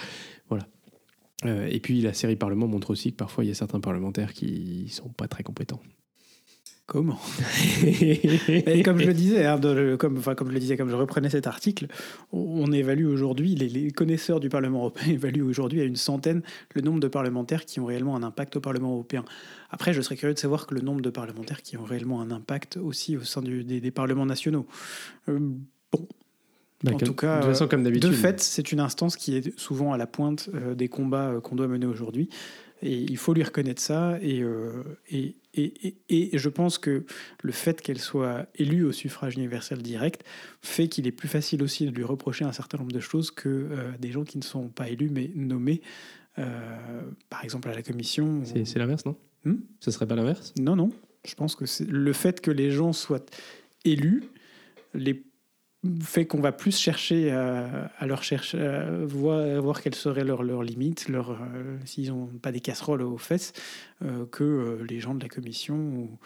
Voilà. 0.49 0.69
Euh, 1.45 1.69
et 1.71 1.81
puis 1.81 2.01
la 2.01 2.13
série 2.13 2.37
Parlement 2.37 2.67
montre 2.67 2.91
aussi 2.91 3.13
que 3.13 3.17
parfois 3.17 3.45
il 3.45 3.49
y 3.49 3.51
a 3.51 3.55
certains 3.55 3.81
parlementaires 3.81 4.33
qui 4.33 4.89
sont 4.91 5.09
pas 5.11 5.29
très 5.29 5.43
compétents. 5.43 5.81
Comment 6.89 7.21
et 7.85 8.83
Comme 8.83 8.99
je 8.99 9.07
le 9.09 9.13
disais, 9.13 9.45
hein, 9.45 9.61
comme, 9.99 10.17
enfin, 10.17 10.35
comme 10.35 10.49
je 10.49 10.55
le 10.55 10.59
disais, 10.59 10.79
comme 10.79 10.89
je 10.89 10.95
reprenais 10.95 11.29
cet 11.29 11.47
article, 11.47 11.87
on 12.33 12.73
évalue 12.73 13.05
aujourd'hui, 13.05 13.55
les, 13.55 13.91
connaisseurs 13.91 14.41
du 14.41 14.49
Parlement 14.49 14.79
européen 14.79 15.07
évaluent 15.13 15.43
aujourd'hui 15.43 15.83
à 15.83 15.85
une 15.85 15.97
centaine 15.97 16.41
le 16.75 16.81
nombre 16.81 16.99
de 16.99 17.09
parlementaires 17.09 17.67
qui 17.67 17.79
ont 17.79 17.85
réellement 17.85 18.17
un 18.17 18.23
impact 18.23 18.57
au 18.57 18.61
Parlement 18.61 18.93
européen. 18.93 19.27
Après, 19.69 19.93
je 19.93 20.01
serais 20.01 20.17
curieux 20.17 20.33
de 20.33 20.39
savoir 20.39 20.67
que 20.67 20.75
le 20.75 20.81
nombre 20.81 21.03
de 21.03 21.11
parlementaires 21.11 21.61
qui 21.61 21.77
ont 21.77 21.85
réellement 21.85 22.23
un 22.23 22.31
impact 22.31 22.79
aussi 22.79 23.19
au 23.19 23.23
sein 23.23 23.43
des, 23.43 23.81
des, 23.81 23.91
parlements 23.91 24.25
nationaux. 24.25 24.67
Euh, 25.29 25.39
bon, 25.93 26.09
bah, 26.85 26.93
en 26.95 26.99
tout 26.99 27.15
cas, 27.15 27.41
de, 27.41 27.67
comme 27.67 27.83
de 27.83 28.11
fait, 28.13 28.41
c'est 28.41 28.71
une 28.71 28.79
instance 28.79 29.17
qui 29.17 29.37
est 29.37 29.59
souvent 29.59 29.93
à 29.93 29.97
la 29.97 30.07
pointe 30.07 30.49
euh, 30.55 30.75
des 30.75 30.89
combats 30.89 31.31
euh, 31.31 31.41
qu'on 31.41 31.57
doit 31.57 31.67
mener 31.67 31.87
aujourd'hui. 31.87 32.29
Et 32.83 32.95
il 32.95 33.17
faut 33.17 33.35
lui 33.35 33.43
reconnaître 33.43 33.83
ça. 33.83 34.13
Euh, 34.23 34.85
et, 35.11 35.35
et, 35.55 35.99
et, 36.09 36.35
et, 36.35 36.39
je 36.39 36.49
pense 36.49 36.79
que 36.79 37.05
le 37.43 37.53
fait 37.53 37.83
qu'elle 37.83 37.99
soit 37.99 38.47
élue 38.55 38.85
au 38.85 38.93
suffrage 38.93 39.35
universel 39.35 39.83
direct 39.83 40.23
fait 40.63 40.87
qu'il 40.87 41.09
est 41.09 41.13
plus 41.13 41.27
facile 41.27 41.65
aussi 41.65 41.85
de 41.85 41.91
lui 41.91 42.05
reprocher 42.05 42.45
un 42.45 42.53
certain 42.53 42.79
nombre 42.79 42.93
de 42.93 43.01
choses 43.01 43.33
que 43.33 43.69
des 43.99 44.13
gens 44.13 44.23
qui 44.23 44.39
ne 44.39 44.45
sont 44.45 44.69
pas 44.69 44.89
élus 44.89 45.11
mais 45.11 45.33
nommés, 45.35 45.83
par 46.37 47.43
exemple 47.43 47.69
à 47.69 47.75
la 47.75 47.83
commission. 47.83 48.43
C'est 48.45 48.79
l'inverse, 48.79 49.05
non? 49.05 49.17
Hmm? 49.45 49.57
Ce 49.81 49.91
serait 49.91 50.07
pas 50.07 50.15
l'inverse? 50.15 50.55
Non, 50.57 50.77
non. 50.77 50.91
Je 51.27 51.35
pense 51.35 51.57
que 51.57 51.65
le 51.83 52.13
fait 52.13 52.41
que 52.41 52.53
les 52.53 52.71
gens 52.71 52.93
soient 52.93 53.27
élus 53.85 54.23
les 54.95 55.25
fait 56.03 56.27
qu'on 56.27 56.41
va 56.41 56.53
plus 56.53 56.77
chercher 56.77 57.31
à, 57.31 58.07
leur 58.07 58.23
chercher, 58.23 58.61
à 58.61 58.91
voir, 59.05 59.63
voir, 59.63 59.81
quelles 59.81 59.95
seraient 59.95 60.25
leurs, 60.25 60.43
leurs 60.43 60.63
limites, 60.63 61.09
leur, 61.09 61.31
euh, 61.31 61.77
s'ils 61.85 62.09
n'ont 62.09 62.27
pas 62.27 62.51
des 62.53 62.61
casseroles 62.61 63.03
aux 63.03 63.19
fesses, 63.19 63.53
euh, 64.03 64.27
que 64.27 64.45
euh, 64.45 64.87
les 64.89 64.99
gens 64.99 65.15
de 65.15 65.23
la 65.23 65.29
Commission 65.29 65.77
ou, 65.77 66.19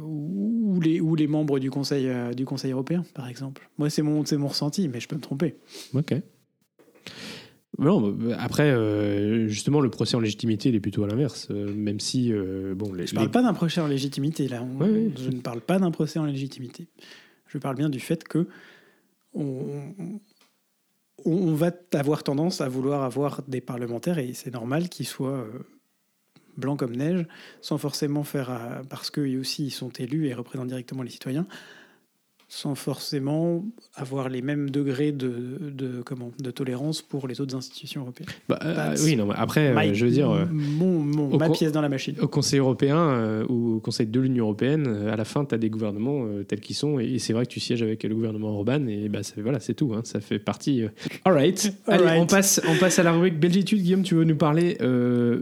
ou, 0.00 0.80
les, 0.80 1.00
ou 1.00 1.14
les 1.14 1.28
membres 1.28 1.60
du 1.60 1.70
Conseil, 1.70 2.10
du 2.34 2.44
conseil 2.44 2.72
européen, 2.72 3.04
par 3.14 3.28
exemple. 3.28 3.70
Moi, 3.78 3.88
c'est 3.88 4.02
mon, 4.02 4.24
c'est 4.24 4.36
mon 4.36 4.48
ressenti, 4.48 4.88
mais 4.88 4.98
je 4.98 5.06
peux 5.06 5.14
me 5.14 5.20
tromper. 5.20 5.54
Ok. 5.92 6.14
Non, 7.78 8.16
après, 8.36 8.72
justement, 9.48 9.80
le 9.80 9.90
procès 9.90 10.16
en 10.16 10.20
légitimité, 10.20 10.70
il 10.70 10.74
est 10.74 10.80
plutôt 10.80 11.04
à 11.04 11.06
l'inverse. 11.06 11.50
même 11.50 12.00
si, 12.00 12.32
bon, 12.74 12.92
les, 12.92 13.06
je 13.06 13.12
ne 13.14 13.18
parle 13.18 13.30
pas 13.30 13.42
d'un 13.42 13.54
procès 13.54 13.80
en 13.80 13.86
légitimité, 13.86 14.48
là. 14.48 14.64
je 14.80 15.30
ne 15.30 15.40
parle 15.40 15.60
pas 15.60 15.78
d'un 15.78 15.92
procès 15.92 16.18
en 16.18 16.24
légitimité. 16.24 16.88
Je 17.54 17.58
parle 17.58 17.76
bien 17.76 17.88
du 17.88 18.00
fait 18.00 18.24
que 18.24 18.48
on, 19.32 19.94
va 21.54 21.70
avoir 21.92 22.24
tendance 22.24 22.60
à 22.60 22.68
vouloir 22.68 23.04
avoir 23.04 23.42
des 23.46 23.60
parlementaires, 23.60 24.18
et 24.18 24.34
c'est 24.34 24.52
normal 24.52 24.88
qu'ils 24.88 25.06
soient 25.06 25.38
euh, 25.38 25.66
blancs 26.56 26.78
comme 26.78 26.96
neige, 26.96 27.26
sans 27.60 27.78
forcément 27.78 28.24
faire, 28.24 28.82
parce 28.90 29.10
qu'eux 29.10 29.38
aussi 29.38 29.70
sont 29.70 29.90
élus 29.90 30.26
et 30.26 30.34
représentent 30.34 30.68
directement 30.68 31.02
les 31.02 31.10
citoyens, 31.10 31.46
sans 32.56 32.76
forcément 32.76 33.64
avoir 33.96 34.28
les 34.28 34.40
mêmes 34.40 34.70
degrés 34.70 35.10
de, 35.10 35.58
de, 35.60 36.02
comment, 36.04 36.30
de 36.40 36.50
tolérance 36.52 37.02
pour 37.02 37.26
les 37.26 37.40
autres 37.40 37.56
institutions 37.56 38.02
européennes. 38.02 38.28
Bah, 38.48 38.60
euh, 38.64 38.96
oui, 39.04 39.16
non, 39.16 39.28
après, 39.32 39.70
euh, 39.70 39.74
My- 39.74 39.92
je 39.92 40.04
veux 40.06 40.12
dire, 40.12 40.30
euh, 40.30 40.44
mon, 40.52 41.00
mon- 41.00 41.32
au 41.32 41.38
ma 41.38 41.50
pièce 41.50 41.72
dans 41.72 41.80
la 41.80 41.88
machine. 41.88 42.14
au 42.20 42.28
Conseil 42.28 42.60
européen 42.60 42.96
euh, 42.96 43.44
ou 43.48 43.76
au 43.76 43.80
Conseil 43.80 44.06
de 44.06 44.20
l'Union 44.20 44.44
européenne, 44.44 44.86
à 45.10 45.16
la 45.16 45.24
fin, 45.24 45.44
tu 45.44 45.52
as 45.54 45.58
des 45.58 45.68
gouvernements 45.68 46.26
euh, 46.26 46.44
tels 46.44 46.60
qu'ils 46.60 46.76
sont, 46.76 47.00
et, 47.00 47.18
c'est 47.18 47.32
vrai 47.32 47.44
que 47.44 47.50
tu 47.50 47.58
sièges 47.58 47.82
avec 47.82 48.04
le 48.04 48.14
gouvernement 48.14 48.50
Orban, 48.50 48.86
et 48.86 49.08
bah, 49.08 49.24
ça- 49.24 49.34
voilà, 49.42 49.58
c'est 49.58 49.74
tout, 49.74 49.92
hein, 49.92 50.02
ça 50.04 50.20
fait 50.20 50.38
partie. 50.38 50.84
All 51.24 51.32
right. 51.34 51.72
All 51.88 51.94
Allez, 51.94 52.04
right. 52.04 52.22
On, 52.22 52.26
passe, 52.26 52.60
on 52.68 52.76
passe 52.78 53.00
à 53.00 53.02
la 53.02 53.12
rubrique 53.12 53.40
Belgitude. 53.40 53.82
Guillaume, 53.82 54.02
tu 54.04 54.14
veux 54.14 54.24
nous 54.24 54.36
parler 54.36 54.78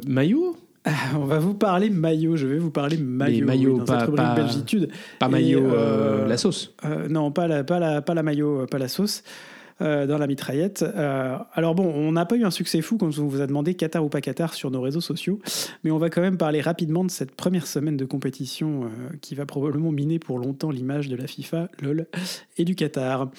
maillot? 0.07 0.57
On 1.15 1.25
va 1.27 1.39
vous 1.39 1.55
parler 1.55 1.91
maillot, 1.91 2.37
je 2.37 2.47
vais 2.47 2.59
vous 2.59 2.71
parler 2.71 2.97
maillot. 2.97 3.47
maillots, 3.47 3.79
oui, 3.79 3.85
pas- 3.87 4.07
pas- 4.09 4.35
Belgitude. 4.35 4.89
Pas 5.19 5.29
maillot, 5.29 5.65
euh, 5.67 6.25
euh, 6.25 6.27
la 6.27 6.37
sauce. 6.37 6.75
Euh, 6.85 7.09
non, 7.09 7.31
pas 7.31 7.47
la, 7.47 7.63
pas, 7.63 7.79
la, 7.79 8.03
pas 8.03 8.15
la 8.15 8.23
maillot, 8.23 8.67
pas 8.67 8.79
la 8.79 8.89
sauce. 8.89 9.23
Euh, 9.83 10.07
dans 10.07 10.19
la 10.19 10.27
mitraillette. 10.27 10.83
Euh, 10.83 11.37
alors 11.55 11.75
bon, 11.75 11.85
on 11.85 12.13
n'a 12.13 12.25
pas 12.25 12.37
eu 12.37 12.45
un 12.45 12.51
succès 12.51 12.81
fou 12.83 12.99
quand 12.99 13.19
on 13.19 13.27
vous 13.27 13.41
a 13.41 13.47
demandé 13.47 13.75
Qatar 13.75 14.05
ou 14.05 14.09
pas 14.09 14.21
Qatar 14.21 14.55
sur 14.55 14.71
nos 14.71 14.81
réseaux 14.81 15.01
sociaux, 15.01 15.41
mais 15.83 15.91
on 15.91 15.99
va 15.99 16.09
quand 16.09 16.21
même 16.21 16.37
parler 16.37 16.61
rapidement 16.61 17.05
de 17.05 17.11
cette 17.11 17.33
première 17.33 17.67
semaine 17.67 17.97
de 17.97 18.05
compétition 18.05 18.85
euh, 18.85 19.17
qui 19.21 19.35
va 19.35 19.45
probablement 19.45 19.91
miner 19.91 20.21
pour 20.21 20.39
longtemps 20.39 20.71
l'image 20.71 21.09
de 21.09 21.17
la 21.17 21.27
FIFA, 21.27 21.69
LOL, 21.81 22.07
et 22.59 22.65
du 22.65 22.77
Qatar. 22.77 23.31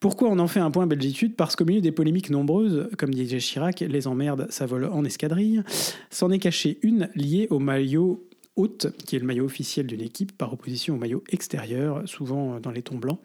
Pourquoi 0.00 0.28
on 0.28 0.38
en 0.40 0.48
fait 0.48 0.60
un 0.60 0.72
point 0.72 0.86
Belgitude 0.86 1.36
Parce 1.36 1.54
qu'au 1.54 1.64
milieu 1.64 1.80
des 1.80 1.92
polémiques 1.92 2.30
nombreuses, 2.30 2.88
comme 2.98 3.14
disait 3.14 3.38
Chirac, 3.38 3.80
les 3.80 4.06
emmerdes, 4.08 4.46
ça 4.50 4.66
vole 4.66 4.86
en 4.86 5.04
escadrille, 5.04 5.62
s'en 6.10 6.30
est 6.30 6.40
caché 6.40 6.78
une 6.82 7.10
liée 7.14 7.46
au 7.50 7.60
maillot 7.60 8.26
haute, 8.56 8.88
qui 9.06 9.16
est 9.16 9.18
le 9.18 9.26
maillot 9.26 9.44
officiel 9.44 9.86
d'une 9.86 10.02
équipe, 10.02 10.36
par 10.36 10.52
opposition 10.52 10.94
au 10.94 10.98
maillot 10.98 11.22
extérieur, 11.30 12.02
souvent 12.06 12.60
dans 12.60 12.70
les 12.70 12.82
tons 12.82 12.98
blancs. 12.98 13.20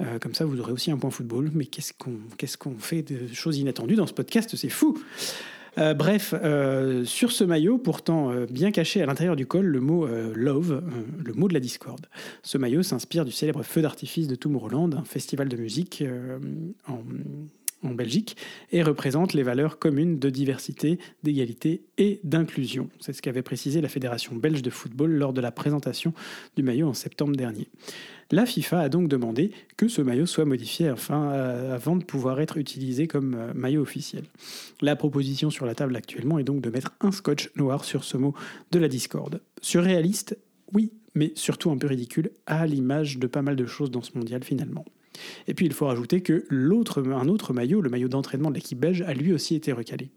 Euh, 0.00 0.18
comme 0.18 0.34
ça, 0.34 0.44
vous 0.44 0.58
aurez 0.60 0.72
aussi 0.72 0.90
un 0.90 0.98
point 0.98 1.10
football. 1.10 1.50
Mais 1.54 1.66
qu'est-ce 1.66 1.92
qu'on 2.58 2.78
fait 2.78 3.02
de 3.02 3.32
choses 3.32 3.58
inattendues 3.58 3.96
dans 3.96 4.06
ce 4.06 4.12
podcast? 4.14 4.54
C'est 4.56 4.68
fou 4.68 4.98
Euh, 5.76 5.92
Bref, 5.92 6.34
euh, 6.40 7.04
sur 7.04 7.32
ce 7.32 7.42
maillot, 7.42 7.78
pourtant 7.78 8.32
bien 8.48 8.70
caché 8.70 9.02
à 9.02 9.06
l'intérieur 9.06 9.34
du 9.34 9.44
col, 9.46 9.66
le 9.66 9.80
mot 9.80 10.06
love, 10.06 10.82
le 11.24 11.32
mot 11.32 11.48
de 11.48 11.54
la 11.54 11.60
discorde. 11.60 12.06
Ce 12.42 12.58
maillot 12.58 12.82
s'inspire 12.82 13.24
du 13.24 13.32
célèbre 13.32 13.62
feu 13.64 13.82
d'artifice 13.82 14.28
de 14.28 14.36
Tomorrowland, 14.36 14.94
un 14.94 15.04
festival 15.04 15.48
de 15.48 15.56
musique 15.56 16.04
en, 16.86 16.98
en 17.84 17.94
Belgique, 17.94 18.36
et 18.72 18.82
représente 18.82 19.32
les 19.32 19.42
valeurs 19.42 19.78
communes 19.78 20.18
de 20.18 20.30
diversité, 20.30 20.98
d'égalité 21.22 21.82
et 21.98 22.20
d'inclusion. 22.24 22.88
C'est 23.00 23.12
ce 23.12 23.22
qu'avait 23.22 23.42
précisé 23.42 23.80
la 23.80 23.88
Fédération 23.88 24.34
belge 24.34 24.62
de 24.62 24.70
football 24.70 25.12
lors 25.12 25.32
de 25.32 25.40
la 25.40 25.52
présentation 25.52 26.12
du 26.56 26.62
maillot 26.62 26.88
en 26.88 26.94
septembre 26.94 27.36
dernier. 27.36 27.68
La 28.30 28.46
FIFA 28.46 28.80
a 28.80 28.88
donc 28.88 29.08
demandé 29.08 29.50
que 29.76 29.88
ce 29.88 30.00
maillot 30.02 30.26
soit 30.26 30.44
modifié 30.44 30.88
euh, 31.10 31.74
avant 31.74 31.96
de 31.96 32.04
pouvoir 32.04 32.40
être 32.40 32.56
utilisé 32.56 33.06
comme 33.06 33.34
euh, 33.34 33.52
maillot 33.54 33.82
officiel. 33.82 34.24
La 34.80 34.96
proposition 34.96 35.50
sur 35.50 35.66
la 35.66 35.74
table 35.74 35.94
actuellement 35.94 36.38
est 36.38 36.44
donc 36.44 36.60
de 36.60 36.70
mettre 36.70 36.94
un 37.00 37.12
scotch 37.12 37.50
noir 37.56 37.84
sur 37.84 38.02
ce 38.04 38.16
mot 38.16 38.34
de 38.72 38.78
la 38.78 38.88
discorde. 38.88 39.40
Surréaliste, 39.60 40.38
oui, 40.72 40.90
mais 41.14 41.32
surtout 41.34 41.70
un 41.70 41.78
peu 41.78 41.86
ridicule, 41.86 42.30
à 42.46 42.66
l'image 42.66 43.18
de 43.18 43.26
pas 43.26 43.42
mal 43.42 43.56
de 43.56 43.66
choses 43.66 43.90
dans 43.90 44.02
ce 44.02 44.16
mondial 44.16 44.42
finalement. 44.42 44.84
Et 45.46 45.54
puis 45.54 45.66
il 45.66 45.72
faut 45.72 45.86
rajouter 45.86 46.22
que 46.22 46.46
un 46.50 47.28
autre 47.28 47.52
maillot, 47.52 47.80
le 47.80 47.90
maillot 47.90 48.08
d'entraînement 48.08 48.50
de 48.50 48.56
l'équipe 48.56 48.78
belge, 48.78 49.02
a 49.02 49.14
lui 49.14 49.32
aussi 49.32 49.54
été 49.54 49.72
recalé. 49.72 50.10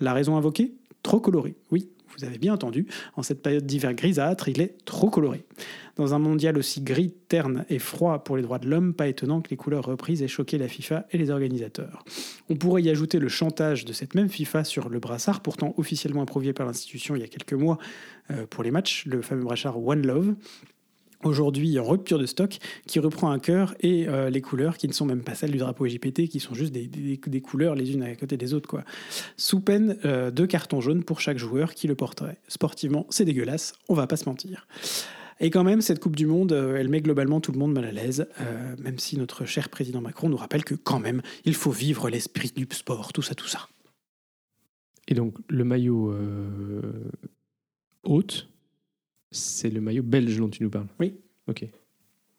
La 0.00 0.12
raison 0.12 0.36
invoquée 0.36 0.72
Trop 1.02 1.18
coloré. 1.18 1.56
Oui, 1.72 1.88
vous 2.16 2.24
avez 2.24 2.38
bien 2.38 2.54
entendu, 2.54 2.86
en 3.16 3.22
cette 3.22 3.42
période 3.42 3.66
d'hiver 3.66 3.94
grisâtre, 3.94 4.48
il 4.48 4.60
est 4.60 4.84
trop 4.84 5.10
coloré. 5.10 5.44
Dans 5.96 6.14
un 6.14 6.18
mondial 6.18 6.56
aussi 6.56 6.80
gris, 6.80 7.12
terne 7.28 7.64
et 7.68 7.78
froid 7.78 8.22
pour 8.22 8.36
les 8.36 8.42
droits 8.42 8.58
de 8.58 8.68
l'homme, 8.68 8.94
pas 8.94 9.08
étonnant 9.08 9.40
que 9.40 9.50
les 9.50 9.56
couleurs 9.56 9.84
reprises 9.84 10.22
aient 10.22 10.28
choqué 10.28 10.58
la 10.58 10.68
FIFA 10.68 11.06
et 11.10 11.18
les 11.18 11.30
organisateurs. 11.30 12.04
On 12.48 12.56
pourrait 12.56 12.82
y 12.82 12.90
ajouter 12.90 13.18
le 13.18 13.28
chantage 13.28 13.84
de 13.84 13.92
cette 13.92 14.14
même 14.14 14.28
FIFA 14.28 14.64
sur 14.64 14.88
le 14.88 14.98
brassard, 15.00 15.40
pourtant 15.40 15.74
officiellement 15.76 16.22
approuvé 16.22 16.52
par 16.52 16.66
l'institution 16.66 17.16
il 17.16 17.20
y 17.20 17.24
a 17.24 17.28
quelques 17.28 17.54
mois 17.54 17.78
euh, 18.30 18.46
pour 18.46 18.62
les 18.62 18.70
matchs, 18.70 19.04
le 19.06 19.22
fameux 19.22 19.44
brassard 19.44 19.84
One 19.84 20.06
Love. 20.06 20.34
Aujourd'hui 21.22 21.78
en 21.78 21.84
rupture 21.84 22.18
de 22.18 22.26
stock, 22.26 22.58
qui 22.86 22.98
reprend 22.98 23.30
un 23.30 23.38
cœur 23.38 23.74
et 23.80 24.08
euh, 24.08 24.28
les 24.28 24.40
couleurs 24.40 24.76
qui 24.76 24.88
ne 24.88 24.92
sont 24.92 25.06
même 25.06 25.22
pas 25.22 25.34
celles 25.34 25.52
du 25.52 25.58
drapeau 25.58 25.86
LGBT, 25.86 26.26
qui 26.28 26.40
sont 26.40 26.54
juste 26.54 26.72
des, 26.72 27.40
couleurs 27.40 27.76
les 27.76 27.92
unes 27.92 28.02
à 28.02 28.14
côté 28.16 28.36
des 28.36 28.54
autres. 28.54 28.68
Quoi. 28.68 28.82
Sous 29.36 29.60
peine 29.60 29.96
euh, 30.04 30.32
de 30.32 30.46
carton 30.46 30.80
jaune 30.80 31.04
pour 31.04 31.20
chaque 31.20 31.38
joueur 31.38 31.74
qui 31.74 31.86
le 31.86 31.94
porterait. 31.94 32.38
Sportivement, 32.48 33.06
c'est 33.10 33.24
dégueulasse, 33.24 33.74
on 33.88 33.94
va 33.94 34.08
pas 34.08 34.16
se 34.16 34.28
mentir. 34.28 34.66
Et 35.38 35.50
quand 35.50 35.62
même, 35.62 35.80
cette 35.80 36.00
Coupe 36.00 36.16
du 36.16 36.26
Monde, 36.26 36.52
euh, 36.52 36.76
elle 36.76 36.88
met 36.88 37.00
globalement 37.00 37.40
tout 37.40 37.52
le 37.52 37.58
monde 37.58 37.72
mal 37.72 37.84
à 37.84 37.92
l'aise, 37.92 38.26
même 38.80 38.98
si 38.98 39.16
notre 39.16 39.44
cher 39.44 39.68
président 39.68 40.00
Macron 40.00 40.28
nous 40.28 40.36
rappelle 40.36 40.64
que 40.64 40.74
quand 40.74 40.98
même, 40.98 41.22
il 41.44 41.54
faut 41.54 41.70
vivre 41.70 42.08
l'esprit 42.10 42.52
du 42.54 42.66
sport, 42.72 43.12
tout 43.12 43.22
ça, 43.22 43.34
tout 43.34 43.48
ça. 43.48 43.68
Et 45.06 45.14
donc, 45.14 45.36
le 45.48 45.64
maillot 45.64 46.14
haute, 48.04 48.51
c'est 49.32 49.70
le 49.70 49.80
maillot 49.80 50.02
belge 50.02 50.36
dont 50.36 50.48
tu 50.48 50.62
nous 50.62 50.70
parles. 50.70 50.88
Oui. 51.00 51.14
Ok. 51.48 51.66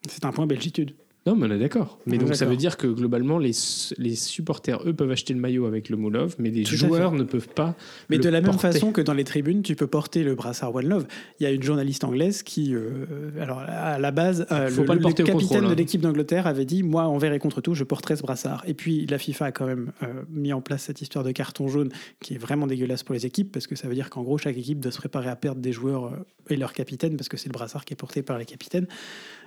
C'est 0.08 0.26
un 0.26 0.32
point 0.32 0.48
belgitude. 0.48 0.96
Non, 1.26 1.38
mais 1.38 1.48
on 1.48 1.52
est 1.52 1.60
d'accord. 1.60 2.00
Mais 2.06 2.18
donc, 2.18 2.36
ça 2.36 2.46
veut 2.46 2.58
dire 2.58 2.76
que 2.76 2.88
globalement, 2.88 3.38
les, 3.38 3.52
les 3.98 4.16
supporters, 4.16 4.86
eux, 4.86 4.94
peuvent 4.94 5.12
acheter 5.12 5.34
le 5.34 5.40
maillot 5.40 5.66
avec 5.66 5.88
le 5.88 5.96
mot 5.96 6.10
love, 6.10 6.36
mais 6.38 6.50
les 6.50 6.64
Tout 6.64 6.76
joueurs 6.76 7.14
ne 7.14 7.24
peuvent 7.24 7.48
pas. 7.48 7.76
Mais 8.10 8.18
le 8.18 8.24
de 8.24 8.30
la 8.30 8.42
même 8.42 8.60
façon 8.60 8.92
que 8.92 9.00
dans 9.00 9.14
les 9.14 9.24
tribunes, 9.24 9.62
tu 9.62 9.76
peux 9.76 9.88
porter 9.88 10.24
le 10.24 10.36
brassard 10.36 10.76
One 10.76 10.90
Love. 10.90 11.06
Il 11.40 11.44
y 11.44 11.46
a 11.46 11.52
une 11.52 11.64
journaliste 11.64 12.04
anglaise 12.04 12.44
qui, 12.44 12.76
euh, 12.76 13.06
alors 13.40 13.60
à 13.60 14.00
la 14.00 14.12
base, 14.12 14.46
euh, 14.52 14.68
Faut 14.68 14.82
le, 14.82 14.88
pas 14.88 14.94
le 14.96 15.00
le 15.00 15.04
porter 15.04 15.24
au 15.24 15.26
capitaine 15.28 15.48
contrôle, 15.48 15.68
de 15.68 15.72
hein. 15.72 15.76
l'équipe 15.76 16.02
d'Angleterre 16.02 16.46
avait 16.46 16.66
dit 16.66 16.84
Moi, 16.84 17.04
envers 17.04 17.32
et 17.32 17.40
contre 17.40 17.62
tout, 17.62 17.74
je 17.74 17.86
porterai 17.86 18.18
ce 18.18 18.22
brassard. 18.22 18.62
Et 18.68 18.74
puis 18.74 19.06
la 19.06 19.18
FIFA 19.18 19.46
a 19.46 19.52
quand 19.54 19.66
même 19.66 19.94
euh, 20.04 20.24
mis 20.30 20.52
en 20.52 20.60
place 20.60 20.84
cette 20.84 21.02
histoire 21.02 21.24
de 21.24 21.32
carton 21.32 21.70
jaune 21.70 21.90
qui 22.20 22.34
est 22.34 22.38
vraiment 22.38 22.68
dégueulasse 22.68 23.04
pour 23.04 23.14
les 23.14 23.26
équipes 23.26 23.52
parce 23.52 23.68
que 23.68 23.78
ça 23.78 23.88
veut 23.88 23.96
dire 23.96 24.10
qu'en 24.10 24.24
gros, 24.24 24.38
chaque 24.38 24.58
équipe 24.58 24.82
doit 24.82 24.92
se 24.92 24.98
préparer 24.98 25.30
à 25.30 25.38
perdre 25.38 25.62
des 25.62 25.72
joueurs 25.72 26.12
et 26.50 26.58
leur 26.58 26.74
capitaine 26.74 27.16
parce 27.16 27.30
que 27.30 27.38
c'est 27.38 27.48
le 27.48 27.54
brassard 27.54 27.86
qui 27.86 27.94
est 27.94 27.98
porté 27.98 28.24
par 28.24 28.38
les 28.38 28.46
capitaines. 28.46 28.88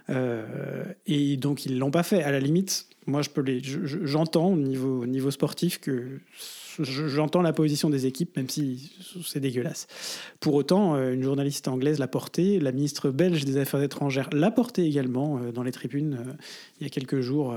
Euh, 0.08 0.84
et 1.06 1.36
donc 1.36 1.66
ils 1.66 1.78
l'ont 1.78 1.90
pas 1.90 2.02
fait. 2.04 2.22
À 2.22 2.30
la 2.30 2.38
limite, 2.40 2.86
moi 3.06 3.22
je 3.22 3.30
peux 3.30 3.40
les, 3.40 3.60
je- 3.62 4.04
j'entends 4.06 4.52
au 4.52 4.56
niveau, 4.56 5.02
au 5.02 5.06
niveau 5.06 5.30
sportif 5.32 5.80
que 5.80 6.20
je- 6.78 7.08
j'entends 7.08 7.42
la 7.42 7.52
position 7.52 7.90
des 7.90 8.06
équipes, 8.06 8.36
même 8.36 8.48
si 8.48 8.92
c'est 9.24 9.40
dégueulasse. 9.40 9.88
Pour 10.40 10.54
autant, 10.54 10.94
euh, 10.94 11.12
une 11.12 11.22
journaliste 11.22 11.66
anglaise 11.68 11.98
l'a 11.98 12.06
porté, 12.06 12.60
la 12.60 12.70
ministre 12.70 13.10
belge 13.10 13.44
des 13.44 13.56
Affaires 13.56 13.82
étrangères 13.82 14.28
l'a 14.32 14.50
porté 14.52 14.84
également 14.84 15.38
euh, 15.38 15.50
dans 15.52 15.62
les 15.64 15.72
tribunes 15.72 16.18
il 16.80 16.84
y 16.84 16.86
a 16.86 16.90
quelques 16.90 17.20
jours, 17.20 17.56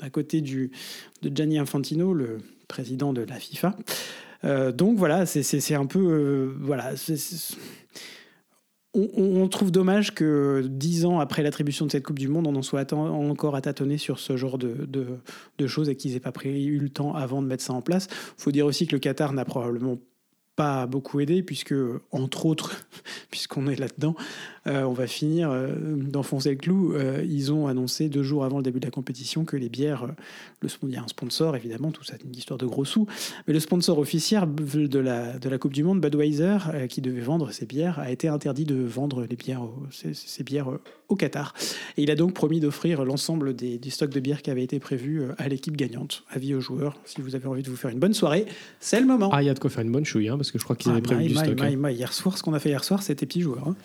à 0.00 0.10
côté 0.10 0.40
du, 0.42 0.70
de 1.22 1.34
Gianni 1.34 1.58
Infantino, 1.58 2.12
le 2.12 2.38
président 2.68 3.12
de 3.12 3.22
la 3.22 3.36
FIFA. 3.36 3.74
Donc 4.74 4.96
voilà, 4.98 5.24
c'est- 5.26 5.74
un 5.74 5.86
peu. 5.86 6.54
voilà, 6.60 6.94
on- 8.96 9.48
trouve 9.48 9.70
dommage 9.70 10.14
que 10.14 10.66
dix 10.68 11.04
ans 11.04 11.20
après 11.20 11.42
l'attribution 11.42 11.86
de 11.86 11.90
cette 11.90 12.04
Coupe 12.04 12.18
du 12.18 12.28
Monde, 12.28 12.46
on 12.46 12.56
en 12.56 12.62
soit 12.62 12.92
encore 12.92 13.54
à 13.54 13.60
tâtonner 13.60 13.98
sur 13.98 14.18
ce 14.18 14.36
genre 14.36 14.58
de, 14.58 15.66
choses 15.66 15.88
et 15.88 15.96
qu'ils 15.96 16.12
n'aient 16.12 16.20
pas 16.20 16.32
pris, 16.32 16.66
eu 16.66 16.78
le 16.78 16.88
temps 16.88 17.14
avant 17.14 17.42
de 17.42 17.46
mettre 17.46 17.62
ça 17.62 17.72
en 17.72 17.82
place. 17.82 18.08
Il 18.10 18.42
faut 18.42 18.52
dire 18.52 18.66
aussi 18.66 18.86
que 18.86 18.96
le 18.96 19.00
Qatar 19.00 19.32
n'a 19.32 19.44
probablement 19.44 19.98
pas 20.56 20.86
beaucoup 20.86 21.20
aidé, 21.20 21.42
puisque, 21.42 21.74
entre 22.10 22.46
autres, 22.46 22.86
puisqu'on 23.30 23.68
est 23.68 23.76
là-dedans, 23.76 24.16
on 24.66 24.92
va 24.92 25.06
finir 25.06 25.50
euh, 25.50 25.68
d'enfoncer 25.96 26.50
le 26.50 26.56
clou. 26.56 26.92
Euh, 26.94 27.24
ils 27.24 27.52
ont 27.52 27.66
annoncé 27.68 28.08
deux 28.08 28.22
jours 28.22 28.44
avant 28.44 28.56
le 28.58 28.62
début 28.62 28.80
de 28.80 28.84
la 28.84 28.90
compétition 28.90 29.44
que 29.44 29.56
les 29.56 29.68
bières, 29.68 30.04
euh, 30.04 30.08
le, 30.60 30.68
il 30.82 30.90
y 30.90 30.96
a 30.96 31.02
un 31.02 31.08
sponsor 31.08 31.54
évidemment, 31.56 31.90
tout 31.92 32.02
ça 32.04 32.14
c'est 32.18 32.24
une 32.26 32.34
histoire 32.34 32.58
de 32.58 32.66
gros 32.66 32.84
sous, 32.84 33.06
mais 33.46 33.54
le 33.54 33.60
sponsor 33.60 33.98
officiel 33.98 34.42
de 34.54 34.98
la, 34.98 35.38
de 35.38 35.48
la 35.48 35.58
Coupe 35.58 35.72
du 35.72 35.84
Monde, 35.84 36.00
Budweiser, 36.00 36.58
euh, 36.74 36.86
qui 36.86 37.00
devait 37.00 37.20
vendre 37.20 37.50
ses 37.52 37.66
bières, 37.66 37.98
a 37.98 38.10
été 38.10 38.28
interdit 38.28 38.64
de 38.64 38.74
vendre 38.74 39.24
les 39.28 39.36
bières, 39.36 39.62
ces 39.90 40.44
bières 40.44 40.70
euh, 40.70 40.80
au 41.08 41.14
Qatar. 41.16 41.54
Et 41.96 42.02
il 42.02 42.10
a 42.10 42.16
donc 42.16 42.34
promis 42.34 42.58
d'offrir 42.58 43.04
l'ensemble 43.04 43.54
des, 43.54 43.78
du 43.78 43.90
stock 43.90 44.10
de 44.10 44.18
bières 44.20 44.42
qui 44.42 44.50
avait 44.50 44.64
été 44.64 44.80
prévu 44.80 45.22
euh, 45.22 45.32
à 45.38 45.48
l'équipe 45.48 45.76
gagnante. 45.76 46.24
Avis 46.30 46.54
aux 46.54 46.60
joueurs, 46.60 46.98
si 47.04 47.20
vous 47.20 47.34
avez 47.36 47.46
envie 47.46 47.62
de 47.62 47.70
vous 47.70 47.76
faire 47.76 47.90
une 47.90 48.00
bonne 48.00 48.14
soirée, 48.14 48.46
c'est 48.80 49.00
le 49.00 49.06
moment. 49.06 49.30
Ah, 49.32 49.42
il 49.42 49.46
y 49.46 49.50
a 49.50 49.54
de 49.54 49.58
quoi 49.60 49.70
faire 49.70 49.84
une 49.84 49.92
bonne 49.92 50.04
chouille, 50.04 50.28
hein, 50.28 50.36
parce 50.36 50.50
que 50.50 50.58
je 50.58 50.64
crois 50.64 50.74
qu'ils 50.74 50.90
avaient 50.90 51.00
Ah, 51.04 51.08
prévu 51.08 51.22
my, 51.22 51.28
du 51.28 51.34
my, 51.34 51.40
stock. 51.40 51.60
hein. 51.60 51.76
my. 51.76 51.94
Hier 51.94 52.12
soir, 52.12 52.36
ce 52.36 52.42
qu'on 52.42 52.54
a 52.54 52.58
fait 52.58 52.70
hier 52.70 52.82
soir, 52.82 53.02
c'était 53.02 53.28
hein. 53.66 53.76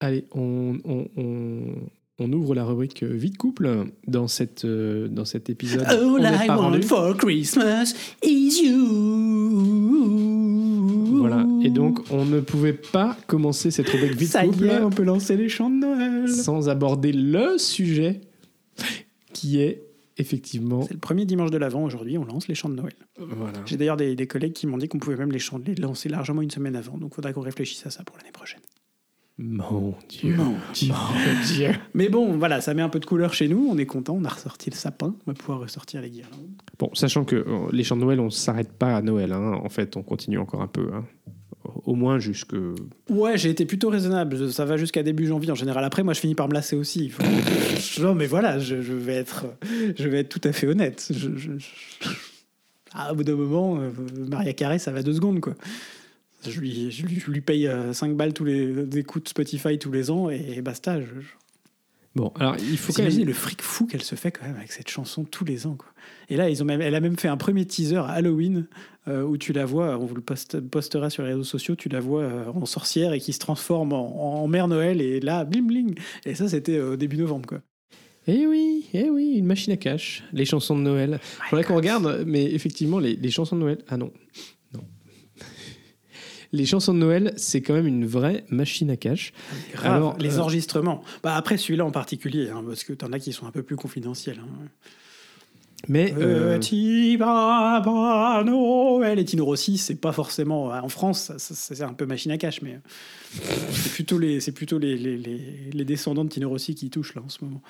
Allez, 0.00 0.24
on, 0.34 0.78
on, 0.84 1.08
on, 1.16 1.74
on 2.18 2.32
ouvre 2.32 2.54
la 2.54 2.64
rubrique 2.64 3.02
Vie 3.02 3.30
de 3.30 3.36
couple 3.36 3.86
dans, 4.06 4.28
cette, 4.28 4.64
euh, 4.64 5.08
dans 5.08 5.24
cet 5.24 5.48
épisode. 5.50 5.84
All 5.86 6.20
I 6.22 6.48
want 6.48 6.56
rendu. 6.56 6.82
for 6.82 7.16
Christmas 7.16 7.94
is 8.22 8.62
you. 8.62 9.86
Voilà, 11.18 11.46
et 11.62 11.70
donc 11.70 12.00
on 12.10 12.24
ne 12.24 12.40
pouvait 12.40 12.72
pas 12.74 13.16
commencer 13.26 13.70
cette 13.70 13.88
rubrique 13.88 14.12
Vie 14.16 14.26
de 14.26 14.30
ça 14.30 14.44
y 14.44 14.50
couple 14.50 14.66
est, 14.66 14.82
on 14.82 14.90
peut 14.90 15.02
lancer 15.02 15.36
les 15.36 15.48
chants 15.48 15.70
de 15.70 15.76
Noël. 15.76 16.28
sans 16.28 16.68
aborder 16.68 17.12
le 17.12 17.58
sujet 17.58 18.20
qui 19.32 19.60
est 19.60 19.82
effectivement. 20.18 20.82
C'est 20.82 20.94
le 20.94 21.00
premier 21.00 21.24
dimanche 21.24 21.50
de 21.50 21.58
l'Avent 21.58 21.82
aujourd'hui, 21.84 22.16
on 22.18 22.24
lance 22.24 22.48
les 22.48 22.54
chants 22.54 22.68
de 22.68 22.74
Noël. 22.76 22.94
Voilà. 23.18 23.58
J'ai 23.66 23.76
d'ailleurs 23.76 23.96
des, 23.96 24.14
des 24.14 24.26
collègues 24.26 24.52
qui 24.52 24.66
m'ont 24.66 24.78
dit 24.78 24.88
qu'on 24.88 24.98
pouvait 24.98 25.16
même 25.16 25.32
les, 25.32 25.38
chants, 25.38 25.60
les 25.66 25.74
lancer 25.74 26.08
largement 26.08 26.42
une 26.42 26.50
semaine 26.50 26.76
avant, 26.76 26.96
donc 26.96 27.12
il 27.12 27.14
faudra 27.16 27.32
qu'on 27.32 27.40
réfléchisse 27.40 27.84
à 27.86 27.90
ça 27.90 28.04
pour 28.04 28.16
l'année 28.18 28.32
prochaine. 28.32 28.60
Mon 29.38 29.94
Dieu. 30.08 30.34
Mon 30.34 30.54
Dieu. 30.72 30.94
Dieu. 31.54 31.68
Mais 31.92 32.08
bon, 32.08 32.38
voilà, 32.38 32.60
ça 32.62 32.72
met 32.72 32.80
un 32.82 32.88
peu 32.88 33.00
de 33.00 33.04
couleur 33.04 33.34
chez 33.34 33.48
nous. 33.48 33.68
On 33.70 33.76
est 33.76 33.84
content. 33.84 34.14
On 34.18 34.24
a 34.24 34.30
ressorti 34.30 34.70
le 34.70 34.76
sapin. 34.76 35.14
On 35.26 35.30
va 35.30 35.34
pouvoir 35.34 35.60
ressortir 35.60 36.00
les 36.00 36.08
guirlandes. 36.08 36.48
Bon, 36.78 36.88
sachant 36.94 37.24
que 37.24 37.36
euh, 37.36 37.66
les 37.70 37.84
chants 37.84 37.96
de 37.96 38.00
Noël, 38.02 38.18
on 38.20 38.30
s'arrête 38.30 38.72
pas 38.72 38.96
à 38.96 39.02
Noël. 39.02 39.32
hein. 39.32 39.60
En 39.62 39.68
fait, 39.68 39.96
on 39.98 40.02
continue 40.02 40.38
encore 40.38 40.62
un 40.62 40.68
peu. 40.68 40.88
hein. 40.94 41.04
Au 41.84 41.94
moins 41.94 42.18
jusque. 42.18 42.54
Ouais, 43.10 43.36
j'ai 43.36 43.50
été 43.50 43.66
plutôt 43.66 43.90
raisonnable. 43.90 44.50
Ça 44.52 44.64
va 44.64 44.76
jusqu'à 44.78 45.02
début 45.02 45.26
janvier 45.26 45.50
en 45.50 45.54
général. 45.56 45.84
Après, 45.84 46.02
moi, 46.02 46.14
je 46.14 46.20
finis 46.20 46.34
par 46.36 46.48
me 46.48 46.54
lasser 46.54 46.76
aussi. 46.76 47.10
Faut- 47.10 47.22
Non, 48.02 48.14
mais 48.14 48.26
voilà, 48.26 48.58
je, 48.58 48.80
je 48.80 48.92
vais 48.94 49.14
être, 49.16 49.44
je 49.98 50.08
vais 50.08 50.20
être 50.20 50.28
tout 50.30 50.40
à 50.48 50.52
fait 50.52 50.66
honnête. 50.66 51.08
Je, 51.12 51.36
je- 51.36 51.58
je- 51.58 52.08
Ah, 52.94 53.12
au 53.12 53.16
bout 53.16 53.24
d'un 53.24 53.34
moment, 53.36 53.78
euh, 53.80 53.90
Maria 54.30 54.52
Carré, 54.54 54.78
ça 54.78 54.92
va 54.92 55.02
deux 55.02 55.12
secondes, 55.12 55.40
quoi. 55.40 55.54
Je 56.50 56.60
lui, 56.60 56.90
je 56.90 57.06
lui, 57.06 57.20
je 57.20 57.30
lui 57.30 57.40
paye 57.40 57.70
5 57.92 58.16
balles 58.16 58.32
tous 58.32 58.44
les 58.44 58.66
de 58.86 59.04
Spotify 59.26 59.78
tous 59.78 59.92
les 59.92 60.10
ans 60.10 60.30
et, 60.30 60.60
basta. 60.62 61.00
Je. 61.00 61.06
Bon, 62.14 62.32
alors 62.36 62.56
il 62.56 62.78
faut 62.78 62.94
quand 62.94 63.02
même. 63.02 63.24
le 63.26 63.32
fric 63.34 63.60
fou 63.60 63.84
qu'elle 63.86 64.02
se 64.02 64.14
fait 64.14 64.30
quand 64.32 64.46
même 64.46 64.56
avec 64.56 64.72
cette 64.72 64.88
chanson 64.88 65.24
tous 65.24 65.44
les 65.44 65.66
ans. 65.66 65.74
Quoi. 65.76 65.88
Et 66.30 66.36
là, 66.36 66.48
ils 66.48 66.62
ont 66.62 66.64
même, 66.66 66.80
elle 66.80 66.94
a 66.94 67.00
même 67.00 67.18
fait 67.18 67.28
un 67.28 67.36
premier 67.36 67.66
teaser 67.66 67.96
à 67.96 68.06
Halloween 68.06 68.66
euh, 69.06 69.22
où 69.22 69.36
tu 69.36 69.52
la 69.52 69.66
vois, 69.66 69.98
on 69.98 70.06
vous 70.06 70.14
le 70.14 70.22
poste- 70.22 70.58
postera 70.60 71.10
sur 71.10 71.24
les 71.24 71.30
réseaux 71.32 71.44
sociaux, 71.44 71.76
tu 71.76 71.90
la 71.90 72.00
vois 72.00 72.22
euh, 72.22 72.46
en 72.54 72.64
sorcière 72.64 73.12
et 73.12 73.20
qui 73.20 73.34
se 73.34 73.38
transforme 73.38 73.92
en, 73.92 74.42
en 74.42 74.48
mère 74.48 74.66
Noël 74.66 75.02
et 75.02 75.20
là, 75.20 75.44
bling 75.44 75.66
bling. 75.66 75.94
Et 76.24 76.34
ça, 76.34 76.48
c'était 76.48 76.78
euh, 76.78 76.92
au 76.94 76.96
début 76.96 77.18
novembre. 77.18 77.46
Quoi. 77.46 77.60
Eh 78.28 78.46
oui, 78.46 78.86
eh 78.94 79.10
oui, 79.10 79.34
une 79.36 79.44
machine 79.44 79.74
à 79.74 79.76
cash. 79.76 80.24
Les 80.32 80.46
chansons 80.46 80.74
de 80.76 80.82
Noël. 80.82 81.20
Faudrait 81.50 81.64
qu'on 81.64 81.76
regarde, 81.76 82.24
mais 82.26 82.44
effectivement, 82.50 82.98
les, 82.98 83.14
les 83.14 83.30
chansons 83.30 83.56
de 83.56 83.60
Noël. 83.60 83.78
Ah 83.88 83.98
non. 83.98 84.10
Les 86.52 86.66
chansons 86.66 86.94
de 86.94 86.98
Noël, 86.98 87.32
c'est 87.36 87.60
quand 87.60 87.74
même 87.74 87.86
une 87.86 88.06
vraie 88.06 88.44
machine 88.50 88.90
à 88.90 88.96
cash. 88.96 89.32
Grave, 89.72 89.92
Alors, 89.94 90.16
les 90.18 90.38
euh, 90.38 90.42
enregistrements. 90.42 91.02
Bah, 91.22 91.34
après, 91.36 91.56
celui-là 91.56 91.84
en 91.84 91.90
particulier, 91.90 92.48
hein, 92.50 92.62
parce 92.66 92.84
que 92.84 92.92
t'en 92.92 93.12
as 93.12 93.18
qui 93.18 93.32
sont 93.32 93.46
un 93.46 93.50
peu 93.50 93.62
plus 93.62 93.76
confidentiels. 93.76 94.38
Hein. 94.42 94.68
Mais 95.88 96.14
euh, 96.18 96.58
Petit 96.58 97.16
papa 97.18 98.42
Noël 98.44 99.18
et 99.18 99.24
Tino 99.24 99.44
Rossi, 99.44 99.76
c'est 99.76 99.94
pas 100.00 100.10
forcément 100.12 100.68
en 100.68 100.88
France, 100.88 101.30
c'est 101.36 101.82
un 101.82 101.92
peu 101.92 102.06
machine 102.06 102.30
à 102.32 102.38
cash, 102.38 102.62
mais 102.62 102.80
c'est 103.70 103.92
plutôt 103.92 104.18
les 104.18 104.40
c'est 104.40 104.52
plutôt 104.52 104.78
les, 104.78 104.96
les, 104.96 105.16
les- 105.18 105.70
les 105.72 105.84
descendants 105.84 106.24
de 106.24 106.30
Tino 106.30 106.48
Rossi 106.48 106.74
qui 106.74 106.88
touchent 106.90 107.14
là 107.14 107.22
en 107.24 107.28
ce 107.28 107.44
moment 107.44 107.62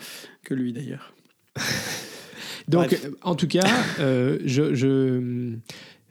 que 0.45 0.55
lui 0.55 0.73
d'ailleurs. 0.73 1.15
donc, 2.69 2.87
bref. 2.89 3.05
euh, 3.05 3.11
en 3.23 3.35
tout 3.35 3.49
cas, 3.49 3.67
euh, 4.01 4.39
je, 4.45 4.75
je, 4.75 5.53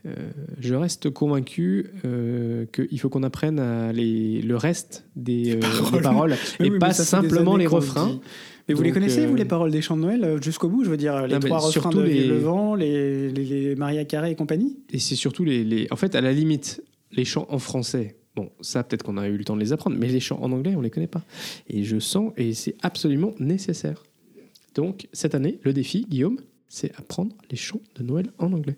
euh, 0.06 0.14
je 0.60 0.76
reste 0.76 1.10
convaincu 1.10 1.88
euh, 2.06 2.66
qu'il 2.68 3.00
faut 3.00 3.10
qu'on 3.10 3.24
apprenne 3.24 3.60
à 3.60 3.92
les, 3.92 4.42
le 4.42 4.56
reste 4.56 5.06
des, 5.16 5.56
euh, 5.56 5.92
des 5.92 6.02
paroles. 6.02 6.34
et 6.60 6.70
oui, 6.70 6.80
pas 6.80 6.94
simplement 6.94 7.56
les 7.58 7.68
refrains. 7.68 8.20
Mais 8.68 8.74
vous 8.74 8.82
les 8.84 8.92
connaissez, 8.92 9.26
vous, 9.28 9.36
les 9.36 9.46
paroles 9.46 9.70
des 9.72 9.82
chants 9.82 9.96
de 9.98 10.02
Noël 10.02 10.40
jusqu'au 10.42 10.70
bout 10.70 10.84
Je 10.84 10.90
veux 10.90 10.98
dire, 10.98 11.28
les 11.28 11.36
Non, 11.36 11.40
trois 11.40 11.60
refrains 11.60 11.92
de 11.92 12.02
les- 12.02 12.28
le 12.28 12.38
vent, 12.40 12.74
les, 12.76 13.30
les, 13.32 13.44
les 13.46 13.76
Maria 13.76 14.06
Carré 14.06 14.32
et 14.32 14.36
compagnie 14.36 14.78
Et 14.92 14.98
c'est 15.00 15.16
surtout 15.16 15.44
les, 15.44 15.64
les- 15.64 15.88
En 15.92 15.96
fait, 15.96 16.16
à 16.16 16.22
la 16.22 16.34
limite, 16.34 16.82
les 17.12 17.26
chants 17.26 17.46
en 17.50 17.60
français. 17.60 18.16
Bon, 18.36 18.50
ça, 18.62 18.84
peut-être 18.84 19.04
qu'on 19.04 19.18
a 19.18 19.28
eu 19.28 19.38
le 19.38 19.44
temps 19.46 19.56
de 19.56 19.62
les 19.62 19.72
apprendre, 19.72 19.96
mais 20.00 20.08
les 20.08 20.20
chants 20.20 20.40
en 20.42 20.52
anglais, 20.52 20.74
on 20.76 20.82
les 20.82 20.90
connaît 20.90 21.08
pas. 21.08 21.22
Et 21.70 21.84
je 21.84 22.00
sens, 22.00 22.34
et 22.38 22.54
c'est 22.54 22.76
absolument 22.82 23.34
nécessaire. 23.40 24.04
Donc, 24.74 25.08
cette 25.14 25.36
année, 25.36 25.60
le 25.64 25.72
défi, 25.72 26.06
Guillaume, 26.10 26.38
c'est 26.68 26.92
apprendre 26.98 27.34
les 27.52 27.56
chants 27.58 27.80
de 27.98 28.04
Noël 28.04 28.32
en 28.40 28.52
anglais. 28.52 28.76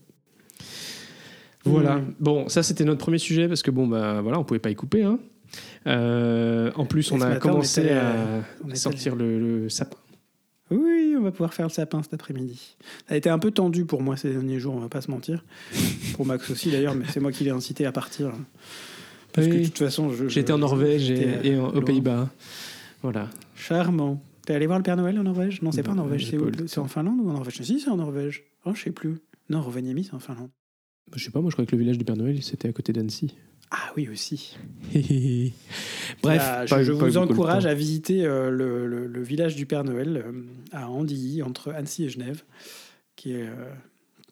Voilà. 1.67 1.97
Mm. 1.97 2.13
Bon, 2.19 2.49
ça, 2.49 2.63
c'était 2.63 2.83
notre 2.85 2.99
premier 2.99 3.17
sujet, 3.19 3.47
parce 3.47 3.61
que 3.63 3.71
bon, 3.71 3.87
bah 3.87 4.21
voilà, 4.21 4.39
on 4.39 4.43
pouvait 4.43 4.59
pas 4.59 4.69
y 4.69 4.75
couper. 4.75 5.03
hein. 5.03 5.19
Euh, 5.85 6.71
en 6.75 6.85
plus, 6.85 7.11
on 7.11 7.21
a 7.21 7.29
matin, 7.29 7.39
on 7.45 7.49
commencé 7.51 7.81
était, 7.81 7.91
à 7.91 8.03
euh, 8.05 8.41
on 8.69 8.75
sortir 8.75 9.15
le, 9.15 9.39
le 9.63 9.69
sapin. 9.69 9.97
Oui, 10.69 11.15
on 11.17 11.21
va 11.21 11.31
pouvoir 11.31 11.53
faire 11.53 11.67
le 11.67 11.71
sapin 11.71 12.03
cet 12.03 12.13
après-midi. 12.13 12.75
Ça 13.07 13.13
a 13.13 13.17
été 13.17 13.29
un 13.29 13.39
peu 13.39 13.51
tendu 13.51 13.85
pour 13.85 14.01
moi 14.01 14.17
ces 14.17 14.31
derniers 14.31 14.59
jours, 14.59 14.75
on 14.75 14.79
va 14.79 14.89
pas 14.89 14.99
se 14.99 15.09
mentir. 15.09 15.45
pour 16.15 16.25
Max 16.25 16.49
aussi 16.51 16.69
d'ailleurs, 16.71 16.93
mais 16.95 17.05
c'est 17.09 17.21
moi 17.21 17.31
qui 17.31 17.45
l'ai 17.45 17.51
incité 17.51 17.85
à 17.85 17.93
partir. 17.93 18.33
Parce 19.31 19.47
que 19.47 19.53
de 19.53 19.63
toute 19.65 19.77
façon. 19.77 20.11
J'étais 20.27 20.51
en 20.51 20.57
Norvège 20.57 21.09
et, 21.09 21.15
j'étais, 21.15 21.47
et 21.49 21.57
en- 21.57 21.69
aux. 21.69 21.81
Pays-Bas. 21.81 22.29
Voilà. 23.01 23.29
Charmant. 23.55 24.21
T'es 24.45 24.53
allé 24.55 24.65
voir 24.65 24.79
le 24.79 24.83
Père 24.83 24.97
Noël 24.97 25.17
en 25.19 25.23
Norvège? 25.23 25.61
Non, 25.61 25.71
c'est 25.71 25.83
pas 25.83 25.91
en 25.91 25.95
Norvège, 25.95 26.33
C'est 26.67 26.79
en 26.79 26.87
Finlande 26.87 27.19
ou 27.21 27.29
en 27.29 27.33
Norvège? 27.33 27.61
Si, 27.61 27.79
c'est 27.79 27.89
en 27.89 27.97
Norvège. 27.97 28.43
Oh, 28.65 28.71
je 28.73 28.81
sais 28.83 28.91
plus. 28.91 29.15
Non, 29.49 29.61
Rovaniemi, 29.61 30.03
c'est 30.05 30.13
en 30.15 30.19
Finlande. 30.19 30.49
Je 31.15 31.23
sais 31.23 31.31
pas, 31.31 31.41
moi 31.41 31.49
je 31.49 31.55
crois 31.55 31.65
que 31.65 31.71
le 31.75 31.79
village 31.81 31.97
du 31.97 32.03
Père 32.05 32.17
Noël, 32.17 32.41
c'était 32.43 32.67
à 32.67 32.73
côté 32.73 32.93
d'Annecy. 32.93 33.35
Ah 33.71 33.91
oui, 33.97 34.07
aussi. 34.09 34.57
Bref, 36.23 36.37
Là, 36.41 36.65
je, 36.65 36.91
vous 36.91 37.17
encourage 37.17 37.65
à 37.65 37.73
visiter 37.73 38.25
euh, 38.25 38.49
le, 38.49 38.87
le- 38.87 39.07
le 39.07 39.21
village 39.21 39.55
du 39.55 39.65
Père 39.65 39.83
Noël 39.83 40.23
euh, 40.25 40.41
à 40.71 40.89
Andilly, 40.89 41.41
entre 41.43 41.71
Annecy 41.73 42.05
et 42.05 42.09
Genève, 42.09 42.43
qui 43.15 43.33
est 43.33 43.43
euh, 43.47 43.69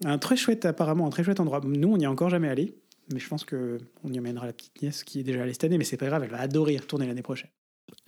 un 0.06 0.18
très 0.18 0.38
chouette, 0.38 0.66
apparemment, 0.66 1.06
un 1.06 1.10
très 1.10 1.24
chouette 1.24 1.40
endroit. 1.40 1.62
Nous, 1.66 1.88
on 1.90 1.98
n'y 1.98 2.06
est 2.06 2.08
encore 2.08 2.30
jamais 2.30 2.48
allé, 2.48 2.76
mais 3.14 3.20
je 3.20 3.28
pense 3.28 3.44
que 3.44 3.78
on 4.04 4.14
y 4.14 4.20
emmènera 4.20 4.46
la 4.46 4.54
petite 4.54 4.82
nièce 4.82 5.04
qui 5.04 5.20
est 5.20 5.24
déjà 5.24 5.44
allée 5.44 5.54
cette 5.54 5.66
année, 5.66 5.78
mais 5.78 5.84
c'est 5.84 5.98
pas 5.98 6.08
grave, 6.08 6.24
elle 6.24 6.30
va 6.32 6.40
adorer 6.40 6.74
y 6.74 6.78
retourner 6.78 7.06
l'année 7.08 7.22
prochaine. 7.22 7.50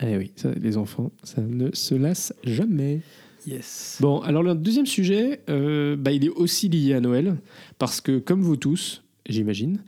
Eh 0.02 0.16
oui, 0.18 0.32
ça, 0.36 0.52
les 0.52 0.78
enfants, 0.78 1.12
ça 1.24 1.42
ne 1.42 1.72
se 1.74 1.94
lasse 1.96 2.34
jamais. 2.44 3.02
Yes. 3.48 4.00
Bon, 4.02 4.20
alors 4.20 4.44
le 4.44 4.56
deuxième 4.56 4.86
sujet, 4.86 5.40
euh, 5.50 5.96
bah, 5.96 6.12
il 6.12 6.26
est 6.26 6.30
aussi 6.30 6.68
lié 6.68 6.94
à 6.94 7.00
Noël, 7.00 7.38
parce 7.80 8.02
que 8.02 8.20
comme 8.20 8.42
vous 8.42 8.58
tous, 8.58 9.04
j'imagine, 9.26 9.84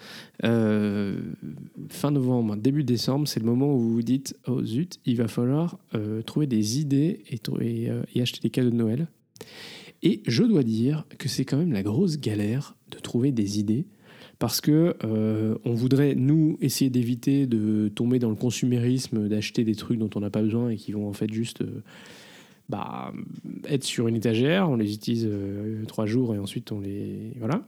euh, 0.46 1.20
fin 1.90 2.12
novembre, 2.12 2.56
début 2.56 2.86
décembre, 2.86 3.28
c'est 3.28 3.42
le 3.42 3.46
moment 3.46 3.76
où 3.76 3.80
vous 3.80 3.94
vous 3.96 4.02
dites, 4.02 4.38
oh 4.48 4.64
zut, 4.64 5.02
il 5.06 5.18
va 5.18 5.28
falloir 5.28 5.78
euh, 5.94 6.22
trouver 6.22 6.48
des 6.48 6.80
idées 6.80 7.20
et, 7.30 7.42
et, 7.62 7.92
et 8.16 8.22
acheter 8.22 8.40
des 8.40 8.50
cadeaux 8.50 8.70
de 8.70 8.76
Noël. 8.76 9.08
Et 10.04 10.22
je 10.26 10.44
dois 10.44 10.64
dire 10.64 11.06
que 11.18 11.28
c'est 11.28 11.44
quand 11.44 11.58
même 11.58 11.74
la 11.74 11.84
grosse 11.84 12.18
galère 12.18 12.78
de 12.92 13.00
trouver 13.00 13.34
des 13.34 13.60
idées. 13.60 13.86
Parce 14.38 14.62
que 14.62 14.96
on 15.66 15.74
voudrait, 15.74 16.16
nous, 16.16 16.58
essayer 16.62 16.90
d'éviter 16.90 17.46
de 17.46 17.90
tomber 17.90 18.20
dans 18.20 18.30
le 18.30 18.38
consumérisme, 18.38 19.28
d'acheter 19.28 19.66
des 19.66 19.76
trucs 19.76 20.00
dont 20.00 20.10
on 20.16 20.22
n'a 20.22 20.30
pas 20.30 20.42
besoin 20.42 20.70
et 20.70 20.78
qui 20.78 20.94
vont 20.94 21.10
en 21.10 21.12
fait 21.12 21.30
juste 21.34 21.62
bah, 22.70 23.12
être 23.68 23.84
sur 23.84 24.08
une 24.08 24.16
étagère. 24.16 24.70
On 24.70 24.76
les 24.76 24.94
utilise 24.94 25.28
euh, 25.30 25.84
trois 25.86 26.06
jours 26.06 26.36
et 26.36 26.38
ensuite 26.38 26.72
on 26.72 26.80
les. 26.80 27.34
Voilà. 27.40 27.64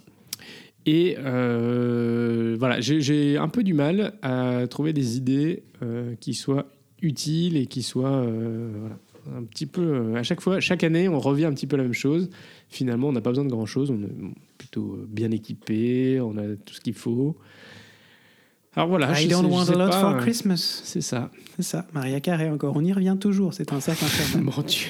Et 0.86 1.16
euh, 1.20 2.56
voilà, 2.58 2.80
j'ai 2.82 3.38
un 3.38 3.50
peu 3.50 3.64
du 3.64 3.74
mal 3.74 4.14
à 4.22 4.66
trouver 4.68 4.94
des 4.94 5.18
idées 5.18 5.64
euh, 5.84 6.16
qui 6.20 6.34
soient 6.34 6.68
utiles 7.02 7.58
et 7.58 7.66
qui 7.66 7.84
soient. 7.84 8.26
un 9.36 9.44
petit 9.44 9.68
peu. 9.68 10.16
à 10.16 10.24
chaque 10.24 10.42
fois, 10.42 10.60
chaque 10.60 10.84
année, 10.84 11.08
on 11.08 11.20
revient 11.20 11.46
un 11.46 11.54
petit 11.54 11.68
peu 11.68 11.76
à 11.76 11.78
la 11.78 11.84
même 11.84 11.94
chose. 11.94 12.30
Finalement, 12.70 13.10
on 13.10 13.12
n'a 13.12 13.22
pas 13.22 13.30
besoin 13.30 13.46
de 13.46 13.52
grand 13.52 13.68
chose. 13.68 13.92
On 13.92 14.02
est 14.02 14.34
plutôt 14.58 14.98
bien 15.08 15.32
équipé, 15.32 16.20
on 16.20 16.38
a 16.38 16.56
tout 16.56 16.74
ce 16.74 16.82
qu'il 16.82 16.96
faut. 16.96 17.38
Alors 18.76 18.88
voilà, 18.88 19.12
I 19.20 19.24
je 19.26 19.30
don't 19.30 19.42
sais- 19.44 19.48
je 19.50 19.54
want 19.54 19.66
sais 19.66 19.74
a 19.74 19.78
lot 19.78 19.90
pas, 19.90 20.00
for 20.00 20.10
euh, 20.12 20.20
Christmas. 20.20 20.82
C'est 20.86 21.02
ça. 21.02 21.30
C'est 21.58 21.64
ça, 21.64 21.86
Maria 21.94 22.20
Carré 22.22 22.50
encore. 22.50 22.74
On 22.78 22.84
y 22.84 22.94
revient 22.94 23.18
toujours, 23.20 23.54
c'est 23.54 23.74
un 23.74 23.80
cercle 23.82 24.06
infernal. 24.06 24.44
Mon 24.56 24.62
Dieu. 24.64 24.88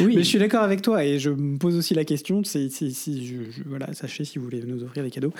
Oui. 0.00 0.12
Mais 0.16 0.22
je 0.22 0.28
suis 0.28 0.38
d'accord 0.38 0.62
avec 0.62 0.82
toi 0.82 1.02
et 1.02 1.18
je 1.18 1.30
me 1.30 1.56
pose 1.56 1.76
aussi 1.76 1.94
la 1.94 2.04
question, 2.04 2.44
c'est 2.44 2.68
si, 2.68 2.92
si 2.92 3.26
je, 3.26 3.36
je- 3.50 3.62
voilà, 3.66 3.92
sachez 3.94 4.24
si 4.26 4.38
vous 4.38 4.44
voulez 4.44 4.62
nous 4.66 4.82
offrir 4.82 5.02
des 5.02 5.10
cadeaux. 5.10 5.32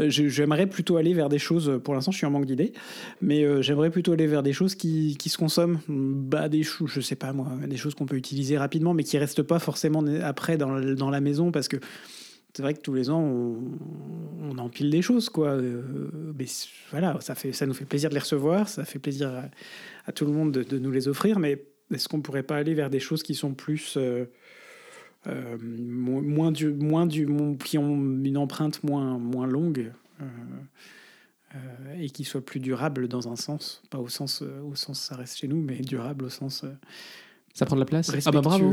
Euh, 0.00 0.10
j'aimerais 0.10 0.66
plutôt 0.66 0.98
aller 0.98 1.14
vers 1.14 1.30
des 1.30 1.38
choses, 1.38 1.80
pour 1.82 1.94
l'instant 1.94 2.10
je 2.10 2.18
suis 2.18 2.26
en 2.26 2.30
manque 2.30 2.44
d'idées, 2.44 2.74
mais 3.22 3.42
euh, 3.42 3.62
j'aimerais 3.62 3.88
plutôt 3.90 4.12
aller 4.12 4.26
vers 4.26 4.42
des 4.42 4.52
choses 4.52 4.74
qui, 4.74 5.16
qui 5.18 5.30
se 5.30 5.38
consomment, 5.38 5.78
bah, 5.88 6.50
des 6.50 6.62
choses, 6.62 6.90
je 6.90 7.00
sais 7.00 7.16
pas 7.16 7.32
moi, 7.32 7.48
des 7.66 7.78
choses 7.78 7.94
qu'on 7.94 8.04
peut 8.06 8.16
utiliser 8.16 8.58
rapidement 8.58 8.92
mais 8.92 9.02
qui 9.04 9.16
restent 9.16 9.42
pas 9.42 9.58
forcément 9.58 10.04
après 10.22 10.58
dans, 10.58 10.78
dans 10.94 11.08
la 11.10 11.20
maison 11.22 11.50
parce 11.50 11.68
que 11.68 11.76
c'est 12.54 12.62
vrai 12.62 12.74
que 12.74 12.80
tous 12.80 12.94
les 12.94 13.10
ans 13.10 13.20
on, 13.20 14.58
empile 14.58 14.88
des 14.88 15.02
choses 15.02 15.28
quoi. 15.28 15.48
Euh, 15.48 15.82
mais 16.38 16.46
voilà, 16.92 17.18
ça, 17.20 17.34
fait, 17.34 17.52
ça 17.52 17.66
nous 17.66 17.74
fait 17.74 17.84
plaisir 17.84 18.08
de 18.08 18.14
les 18.14 18.20
recevoir, 18.20 18.68
ça 18.68 18.84
fait 18.84 19.00
plaisir 19.00 19.42
à, 20.06 20.12
tout 20.12 20.24
le 20.24 20.30
monde 20.30 20.52
de, 20.52 20.78
nous 20.78 20.92
les 20.92 21.08
offrir, 21.08 21.40
mais 21.40 21.64
est-ce 21.92 22.08
qu'on 22.08 22.20
pourrait 22.20 22.44
pas 22.44 22.56
aller 22.56 22.72
vers 22.72 22.88
des 22.88 23.00
choses 23.00 23.24
qui 23.24 23.34
sont 23.34 23.52
plus 23.52 23.96
euh, 23.96 24.26
euh, 25.26 25.58
mo- 25.60 26.20
moins 26.20 26.52
du 26.52 26.68
moins 26.68 27.06
du 27.06 27.28
qui 27.64 27.78
ont 27.78 27.96
une 27.96 28.36
empreinte 28.36 28.84
moins 28.84 29.18
moins 29.18 29.46
longue 29.46 29.92
et 31.98 32.10
qui 32.10 32.24
soient 32.24 32.44
plus 32.44 32.60
durables 32.60 33.08
dans 33.08 33.28
un 33.28 33.36
sens 33.36 33.82
pas 33.90 33.98
au 33.98 34.08
sens 34.08 34.42
au 34.42 34.74
sens 34.74 35.00
ça 35.00 35.16
reste 35.16 35.38
chez 35.38 35.48
nous 35.48 35.60
mais 35.60 35.76
durable 35.76 36.26
au 36.26 36.30
sens 36.30 36.64
Ça 37.54 37.64
prend 37.66 37.76
de 37.76 37.80
la 37.80 37.86
place? 37.86 38.10
Ah 38.26 38.30
bah 38.32 38.40
bravo. 38.42 38.72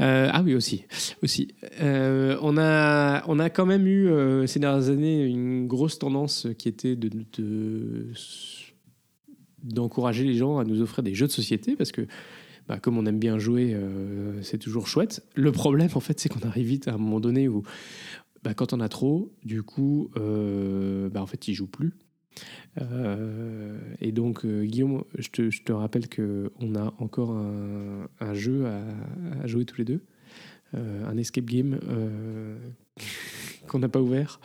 Euh, 0.00 0.28
ah 0.32 0.42
oui 0.42 0.54
aussi, 0.54 0.84
aussi. 1.22 1.48
Euh, 1.80 2.36
on 2.42 2.58
a 2.58 3.22
on 3.28 3.38
a 3.38 3.48
quand 3.48 3.64
même 3.64 3.86
eu 3.86 4.08
euh, 4.08 4.46
ces 4.46 4.58
dernières 4.58 4.88
années 4.90 5.24
une 5.24 5.66
grosse 5.66 5.98
tendance 5.98 6.46
qui 6.58 6.68
était 6.68 6.96
de 6.96 7.08
de- 7.38 8.12
d'encourager 9.62 10.24
les 10.24 10.34
gens 10.34 10.58
à 10.58 10.64
nous 10.64 10.80
offrir 10.82 11.02
des 11.04 11.14
jeux 11.14 11.26
de 11.26 11.32
société 11.32 11.76
parce 11.76 11.92
que 11.92 12.02
bah, 12.68 12.78
comme 12.80 12.98
on 12.98 13.06
aime 13.06 13.18
bien 13.18 13.38
jouer, 13.38 13.76
c'est 14.42 14.58
toujours 14.58 14.86
chouette. 14.88 15.22
Le 15.34 15.52
problème 15.52 15.88
en 15.94 16.00
fait, 16.00 16.18
c'est 16.20 16.28
qu'on 16.28 16.46
arrive 16.46 16.66
vite 16.66 16.88
à 16.88 16.94
un 16.94 16.98
moment 16.98 17.20
donné 17.20 17.48
où 17.48 17.62
bah, 18.42 18.54
quand 18.54 18.72
on 18.72 18.80
a 18.80 18.88
trop, 18.88 19.32
du 19.44 19.62
coup, 19.62 20.10
bah, 20.16 21.22
en 21.22 21.26
fait, 21.26 21.46
ils 21.48 21.54
jouent 21.54 21.66
plus. 21.70 21.92
Euh, 22.80 23.78
et 24.00 24.12
donc, 24.12 24.44
euh, 24.44 24.64
Guillaume, 24.64 25.04
je 25.18 25.28
te, 25.28 25.50
je 25.50 25.62
te 25.62 25.72
rappelle 25.72 26.08
qu'on 26.08 26.74
a 26.74 26.94
encore 26.98 27.32
un, 27.32 28.34
jeu 28.34 28.66
à, 28.66 29.46
jouer 29.46 29.64
tous 29.64 29.78
les 29.78 29.84
deux, 29.84 30.00
Euh, 30.74 31.06
un 31.06 31.18
escape 31.18 31.44
game 31.44 31.78
qu'on 33.68 33.78
n'a 33.78 33.90
pas 33.90 34.00
ouvert. 34.00 34.40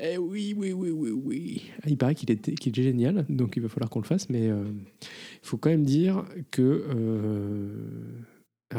Eh 0.00 0.16
oui, 0.16 0.54
oui, 0.56 0.72
oui, 0.72 0.90
oui, 0.90 1.10
oui. 1.10 1.62
Ah, 1.82 1.88
il 1.88 1.98
paraît 1.98 2.14
qu'il 2.14 2.30
était, 2.30 2.54
qu'il 2.54 2.78
est 2.78 2.82
génial, 2.82 3.26
donc 3.28 3.56
il 3.56 3.62
va 3.62 3.68
falloir 3.68 3.90
qu'on 3.90 3.98
le 3.98 4.06
fasse, 4.06 4.28
mais 4.30 4.46
il 4.46 5.42
faut 5.42 5.56
quand 5.56 5.70
même 5.70 5.84
dire 5.84 6.24
que. 6.52 6.84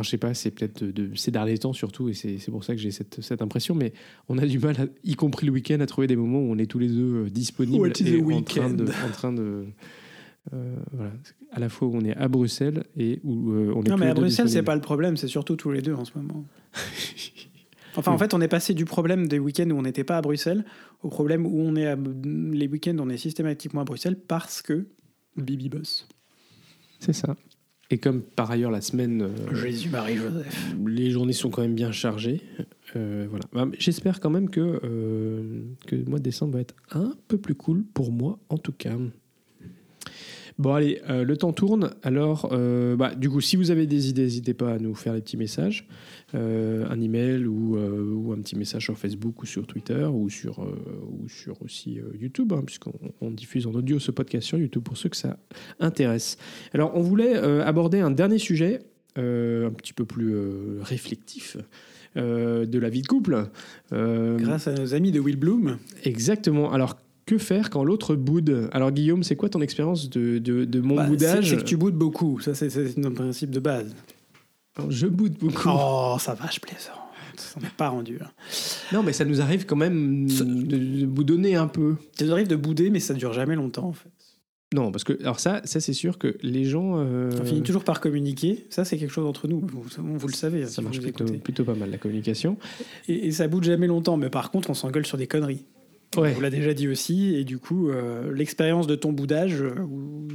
Je 0.03 0.09
sais 0.09 0.17
pas, 0.17 0.33
c'est 0.33 0.51
peut-être 0.51 0.83
de, 0.83 0.91
de- 0.91 1.15
ces 1.15 1.31
derniers 1.31 1.57
temps 1.57 1.73
surtout, 1.73 2.09
et 2.09 2.13
c'est 2.13 2.37
pour 2.51 2.63
ça 2.63 2.75
que 2.75 2.81
j'ai 2.81 2.91
cette, 2.91 3.21
cette 3.21 3.41
impression, 3.41 3.73
mais 3.75 3.93
on 4.29 4.37
a 4.37 4.45
du 4.45 4.59
mal, 4.59 4.75
à- 4.79 4.85
y 5.03 5.15
compris 5.15 5.45
le 5.47 5.51
week-end, 5.53 5.79
à 5.79 5.85
trouver 5.85 6.07
des 6.07 6.15
moments 6.15 6.39
où 6.39 6.51
on 6.51 6.57
est 6.57 6.65
tous 6.67 6.79
les 6.79 6.87
deux 6.89 7.25
euh, 7.25 7.29
disponibles 7.29 7.91
et 8.05 8.21
en 8.33 8.41
train 8.43 8.69
de. 8.69 8.83
En 8.85 9.11
train 9.11 9.33
de 9.33 9.65
euh, 10.53 10.75
voilà. 10.91 11.11
À 11.53 11.59
la 11.59 11.69
fois 11.69 11.87
où 11.87 11.95
on 11.95 12.01
est 12.03 12.15
à 12.17 12.27
Bruxelles 12.27 12.83
et 12.97 13.19
où 13.23 13.51
euh, 13.51 13.71
on 13.75 13.83
est 13.83 13.89
Non, 13.89 13.95
tous 13.95 13.99
mais 13.99 14.05
les 14.05 14.11
à 14.11 14.13
deux 14.13 14.21
Bruxelles, 14.21 14.49
c'est 14.49 14.61
pas 14.63 14.75
le 14.75 14.81
problème, 14.81 15.15
c'est 15.17 15.27
surtout 15.29 15.55
tous 15.55 15.71
les 15.71 15.81
deux 15.81 15.93
en 15.93 16.05
ce 16.05 16.11
moment. 16.17 16.43
Enfin, 17.95 18.11
en 18.11 18.17
fait, 18.17 18.33
on 18.33 18.41
est 18.41 18.47
passé 18.47 18.73
du 18.73 18.85
problème 18.85 19.27
des 19.27 19.37
week-ends 19.37 19.69
où 19.69 19.75
on 19.77 19.83
n'était 19.83 20.03
pas 20.03 20.17
à 20.17 20.21
Bruxelles 20.23 20.65
au 21.03 21.09
problème 21.09 21.45
où 21.45 21.59
on 21.59 21.75
est 21.75 21.85
à... 21.85 21.95
les 21.95 22.67
week-ends, 22.67 22.95
on 22.99 23.07
est 23.09 23.17
systématiquement 23.17 23.81
à 23.81 23.83
Bruxelles 23.83 24.17
parce 24.19 24.63
que 24.63 24.87
Bibi 25.37 25.69
boss. 25.69 26.07
C'est 26.99 27.13
ça. 27.13 27.35
Et 27.89 27.97
comme 27.97 28.21
par 28.21 28.49
ailleurs 28.49 28.71
la 28.71 28.81
semaine, 28.81 29.21
euh, 29.21 29.55
Jésus, 29.55 29.89
Marie, 29.89 30.15
Joseph. 30.17 30.75
les 30.85 31.11
journées 31.11 31.33
sont 31.33 31.49
quand 31.49 31.61
même 31.61 31.75
bien 31.75 31.91
chargées, 31.91 32.41
euh, 32.95 33.27
voilà. 33.29 33.45
Bah, 33.53 33.67
J'espère 33.77 34.19
quand 34.19 34.29
même 34.29 34.49
que, 34.49 34.79
euh, 34.83 35.61
que 35.85 35.95
le 35.95 36.05
mois 36.05 36.19
de 36.19 36.23
décembre 36.23 36.53
va 36.53 36.61
être 36.61 36.75
un 36.91 37.13
peu 37.27 37.37
plus 37.37 37.55
cool 37.55 37.83
pour 37.93 38.11
moi, 38.11 38.39
en 38.49 38.57
tout 38.57 38.71
cas. 38.71 38.95
Bon, 40.59 40.73
allez, 40.73 41.01
euh, 41.09 41.23
le 41.23 41.37
temps 41.37 41.53
tourne. 41.53 41.91
Alors, 42.03 42.49
euh, 42.51 42.95
bah, 42.95 43.15
du 43.15 43.29
coup, 43.29 43.41
si 43.41 43.55
vous 43.55 43.71
avez 43.71 43.87
des 43.87 44.09
idées, 44.09 44.23
n'hésitez 44.23 44.53
pas 44.53 44.73
à 44.73 44.77
nous 44.79 44.93
faire 44.95 45.13
des 45.13 45.21
petits 45.21 45.37
messages, 45.37 45.87
euh, 46.35 46.85
un 46.89 46.99
email 47.01 47.45
ou, 47.45 47.77
ou 47.77 48.33
un 48.33 48.37
petit 48.37 48.55
message 48.55 48.83
sur 48.83 48.97
Facebook 48.97 49.41
ou 49.41 49.45
sur 49.45 49.65
Twitter 49.65 50.05
ou 50.05 50.29
sur, 50.29 50.59
ou 50.59 51.27
sur 51.27 51.61
aussi 51.61 51.99
YouTube, 52.19 52.53
hein, 52.53 52.63
puisqu'on 52.65 52.93
on 53.21 53.31
diffuse 53.31 53.67
en 53.67 53.71
audio 53.73 53.99
ce 53.99 54.11
podcast 54.11 54.47
sur 54.47 54.57
YouTube 54.57 54.83
pour 54.83 54.97
ceux 54.97 55.09
que 55.09 55.17
ça 55.17 55.37
intéresse. 55.79 56.37
Alors, 56.73 56.91
on 56.95 57.01
voulait 57.01 57.35
aborder 57.35 57.99
un 57.99 58.11
dernier 58.11 58.37
sujet, 58.37 58.81
un 59.15 59.71
petit 59.71 59.93
peu 59.93 60.05
plus 60.05 60.35
réflectif. 60.81 61.57
euh, 62.17 62.65
de 62.65 62.79
la 62.79 62.89
vie 62.89 63.01
de 63.01 63.07
couple. 63.07 63.47
Euh, 63.91 64.37
Grâce 64.37 64.67
à 64.67 64.73
nos 64.73 64.93
amis 64.93 65.11
de 65.11 65.19
Will 65.19 65.37
Bloom. 65.37 65.77
Exactement. 66.03 66.71
Alors, 66.71 66.97
que 67.25 67.37
faire 67.37 67.69
quand 67.69 67.83
l'autre 67.83 68.15
boude 68.15 68.69
Alors, 68.73 68.91
Guillaume, 68.91 69.23
c'est 69.23 69.35
quoi 69.35 69.49
ton 69.49 69.61
expérience 69.61 70.09
de, 70.09 70.37
de, 70.39 70.65
de 70.65 70.79
mon 70.81 70.95
Bah, 70.95 71.05
boudage 71.07 71.49
c'est- 71.51 71.57
que 71.57 71.61
tu 71.63 71.77
boudes 71.77 71.95
beaucoup. 71.95 72.39
Ça, 72.41 72.53
c'est- 72.53 72.97
notre 72.97 73.15
principe 73.15 73.51
de 73.51 73.59
base. 73.59 73.95
Alors, 74.77 74.91
Je 74.91 75.07
boude 75.07 75.33
beaucoup. 75.39 75.69
Oh, 75.71 76.17
ça 76.19 76.33
va, 76.33 76.49
je 76.51 76.59
plaisante. 76.59 76.97
On 77.57 77.61
n'est 77.61 77.67
pas 77.77 77.89
rendu. 77.89 78.17
hein. 78.21 78.27
Non, 78.91 79.01
mais 79.03 79.13
ça 79.13 79.25
nous 79.25 79.41
arrive 79.41 79.65
quand 79.65 79.75
même 79.75 80.27
Ça- 80.29 80.43
de, 80.43 80.51
de 81.01 81.05
boudonner 81.05 81.55
un 81.55 81.67
peu. 81.67 81.95
Ça 82.17 82.25
nous 82.25 82.31
arrive 82.31 82.47
de 82.47 82.55
bouder, 82.55 82.89
mais 82.89 82.99
ça 82.99 83.13
dure 83.13 83.33
jamais 83.33 83.55
longtemps, 83.55 83.87
en 83.87 83.93
fait. 83.93 84.09
Non, 84.75 84.91
parce 84.91 85.03
que, 85.03 85.19
alors 85.21 85.39
ça, 85.39 85.61
ça 85.65 85.79
c'est 85.79 85.93
sûr 85.93 86.17
que 86.17 86.35
les 86.41 86.65
gens. 86.65 86.95
euh, 86.97 87.29
On 87.39 87.45
finit 87.45 87.61
toujours 87.61 87.83
par 87.83 88.01
communiquer. 88.01 88.65
Ça, 88.71 88.85
c'est 88.85 88.97
quelque 88.97 89.11
chose 89.11 89.27
entre 89.27 89.47
nous. 89.47 89.59
Vous, 89.61 89.83
vous 89.99 90.27
le 90.27 90.33
savez. 90.33 90.63
hein, 90.63 90.65
ça 90.65 90.71
si 90.75 90.81
marche 90.81 90.99
plutôt 91.43 91.63
pas 91.63 91.75
mal, 91.75 91.91
la 91.91 91.97
communication. 91.99 92.57
Et, 93.07 93.27
et 93.27 93.31
ça 93.31 93.47
boude 93.47 93.63
jamais 93.63 93.85
longtemps. 93.87 94.17
Mais 94.17 94.31
par 94.31 94.49
contre, 94.49 94.71
on 94.71 94.73
s'engueule 94.73 95.05
sur 95.05 95.17
des 95.19 95.27
conneries. 95.27 95.65
Ouais. 96.17 96.33
On 96.37 96.41
l'a 96.41 96.49
déjà 96.49 96.73
dit 96.73 96.87
aussi. 96.87 97.35
Et 97.35 97.43
du 97.43 97.57
coup, 97.57 97.89
euh, 97.89 98.33
l'expérience 98.33 98.87
de 98.87 98.95
ton 98.95 99.11
boudage 99.11 99.61
euh, 99.61 99.75
ou, 99.81 100.27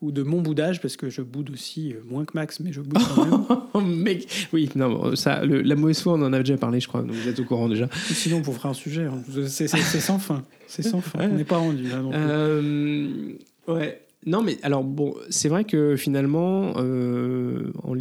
ou 0.00 0.12
de 0.12 0.22
mon 0.22 0.40
boudage, 0.40 0.80
parce 0.80 0.96
que 0.96 1.10
je 1.10 1.22
boude 1.22 1.50
aussi 1.50 1.92
euh, 1.92 1.96
moins 2.08 2.24
que 2.24 2.32
Max, 2.34 2.60
mais 2.60 2.72
je 2.72 2.80
boude 2.80 3.02
quand 3.14 3.24
même. 3.26 3.44
Oh, 3.74 3.80
mec 3.82 4.48
Oui, 4.52 4.68
non, 4.76 5.16
ça, 5.16 5.44
le- 5.44 5.62
la 5.62 5.74
mauvaise 5.74 6.00
foi, 6.00 6.14
on 6.14 6.22
en 6.22 6.32
a 6.32 6.38
déjà 6.38 6.56
parlé, 6.56 6.78
je 6.80 6.86
crois, 6.88 7.02
donc 7.02 7.12
vous 7.12 7.28
êtes 7.28 7.40
au 7.40 7.44
courant 7.44 7.68
déjà. 7.68 7.88
Sinon, 8.12 8.40
on 8.46 8.52
fera 8.52 8.68
un 8.70 8.74
sujet. 8.74 9.04
hein. 9.04 9.22
C'est 9.48 9.66
sans 9.68 10.18
fin. 10.18 10.42
C'est 10.68 10.82
sans 10.82 11.00
fin. 11.00 11.18
Ouais. 11.18 11.28
On 11.32 11.36
n'est 11.36 11.44
pas 11.44 11.56
rendu 11.58 11.84
là. 11.88 11.98
non 12.00 12.10
plus. 12.10 12.18
Euh, 12.20 13.32
ouais. 13.68 14.00
Non, 14.26 14.42
mais 14.42 14.58
alors, 14.62 14.82
bon, 14.84 15.14
c'est 15.30 15.48
vrai 15.48 15.64
que 15.64 15.96
finalement, 15.96 16.76
en 16.76 16.82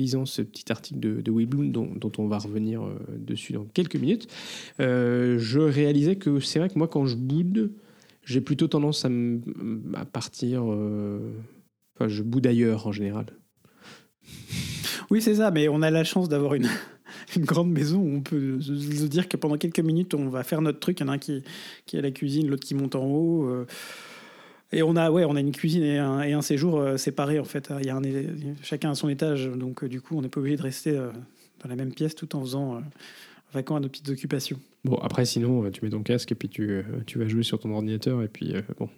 ce 0.08 0.42
petit 0.42 0.72
article 0.72 1.00
de, 1.00 1.22
de 1.22 1.32
Will 1.32 1.48
Bloom, 1.48 1.72
dont, 1.72 2.12
on 2.18 2.28
va 2.28 2.38
revenir 2.38 2.84
euh, 2.84 2.98
dessus 3.18 3.54
dans 3.54 3.66
quelques 3.66 3.96
minutes, 3.96 4.28
euh, 4.80 5.38
je 5.40 5.60
réalisais 5.60 6.16
que 6.16 6.40
c'est 6.40 6.60
vrai 6.60 6.70
que 6.70 6.78
moi, 6.78 6.88
quand 6.88 7.06
je 7.06 7.16
boude, 7.16 7.72
j'ai 8.24 8.42
plutôt 8.42 8.68
tendance 8.68 9.06
à, 9.06 10.06
partir. 10.06 10.64
euh, 10.72 11.20
Enfin, 11.96 12.10
je 12.10 12.22
boude 12.22 12.46
ailleurs 12.46 12.86
en 12.86 12.92
général. 12.92 13.26
Oui, 15.10 15.22
c'est 15.22 15.36
ça, 15.36 15.50
mais 15.50 15.68
on 15.68 15.82
a 15.82 15.90
la 15.90 16.04
chance 16.04 16.30
d'avoir 16.30 16.54
une, 16.54 16.68
grande 17.38 17.72
maison 17.72 18.00
où 18.00 18.18
on 18.18 18.22
peut 18.22 18.62
se, 18.62 18.72
dire 19.06 19.28
que 19.28 19.36
pendant 19.36 19.58
quelques 19.58 19.80
minutes, 19.80 20.14
on 20.14 20.30
va 20.30 20.44
faire 20.44 20.62
notre 20.62 20.80
truc. 20.80 21.00
Il 21.00 21.04
y 21.04 21.06
en 21.08 21.10
a 21.10 21.14
un 21.14 21.18
qui 21.18 21.44
est 21.94 21.98
à 21.98 22.02
la 22.02 22.12
cuisine, 22.12 22.48
l'autre 22.48 22.68
qui 22.68 22.76
monte 22.76 22.96
en 22.96 23.06
haut. 23.06 23.50
Et 24.72 24.84
on 24.84 24.96
a, 24.96 25.10
ouais, 25.10 25.24
on 25.26 25.36
a 25.36 25.40
une 25.40 25.52
cuisine 25.52 25.84
et 25.84 25.98
un, 25.98 26.22
et 26.22 26.34
un 26.34 26.42
séjour 26.42 26.80
euh, 26.80 26.98
séparés, 26.98 27.40
en 27.40 27.46
fait. 27.46 27.72
Il 27.80 27.86
y 27.86 27.90
a 27.90 27.96
un, 27.96 28.02
chacun 28.62 28.92
à 28.92 28.96
son 28.96 29.10
étage, 29.10 29.48
donc 29.48 29.84
euh, 29.84 29.88
du 29.88 30.02
coup, 30.02 30.18
on 30.18 30.22
n'est 30.22 30.30
pas 30.30 30.40
obligé 30.40 30.58
de 30.58 30.62
rester 30.62 30.92
euh, 30.92 31.10
dans 31.64 31.70
la 31.70 31.76
même 31.76 31.94
pièce 31.94 32.16
tout 32.16 32.36
en 32.36 32.42
faisant 32.42 32.76
euh, 32.76 32.80
vaquant 33.54 33.78
à 33.78 33.80
nos 33.80 33.88
petites 33.88 34.10
occupations. 34.10 34.60
Bon, 34.84 34.98
après, 34.98 35.26
sinon, 35.26 35.70
tu 35.72 35.84
mets 35.84 35.92
ton 35.92 36.04
casque 36.04 36.32
et 36.32 36.36
puis 36.36 36.50
tu, 36.50 36.84
tu 37.06 37.20
vas 37.20 37.28
jouer 37.28 37.44
sur 37.44 37.60
ton 37.60 37.74
ordinateur 37.74 38.24
et 38.24 38.28
puis, 38.28 38.54
bon, 38.80 38.90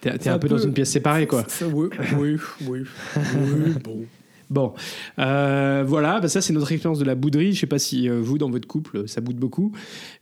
t'es 0.00 0.28
un 0.28 0.38
peu 0.38 0.48
dans 0.48 0.58
une 0.58 0.72
pièce 0.72 0.90
séparée, 0.90 1.26
quoi. 1.26 1.44
Ça, 1.48 1.66
oui, 1.66 1.88
oui, 2.16 2.36
oui. 2.66 2.84
oui, 3.16 3.72
bon. 3.82 4.04
Bon, 4.50 4.72
euh, 5.18 5.84
voilà, 5.86 6.20
bah 6.20 6.28
ça 6.28 6.40
c'est 6.40 6.52
notre 6.52 6.72
expérience 6.72 6.98
de 6.98 7.04
la 7.04 7.14
bouderie. 7.14 7.52
Je 7.52 7.60
sais 7.60 7.66
pas 7.66 7.78
si 7.78 8.08
euh, 8.08 8.20
vous, 8.20 8.38
dans 8.38 8.50
votre 8.50 8.66
couple, 8.66 9.06
ça 9.06 9.20
boude 9.20 9.36
beaucoup. 9.36 9.72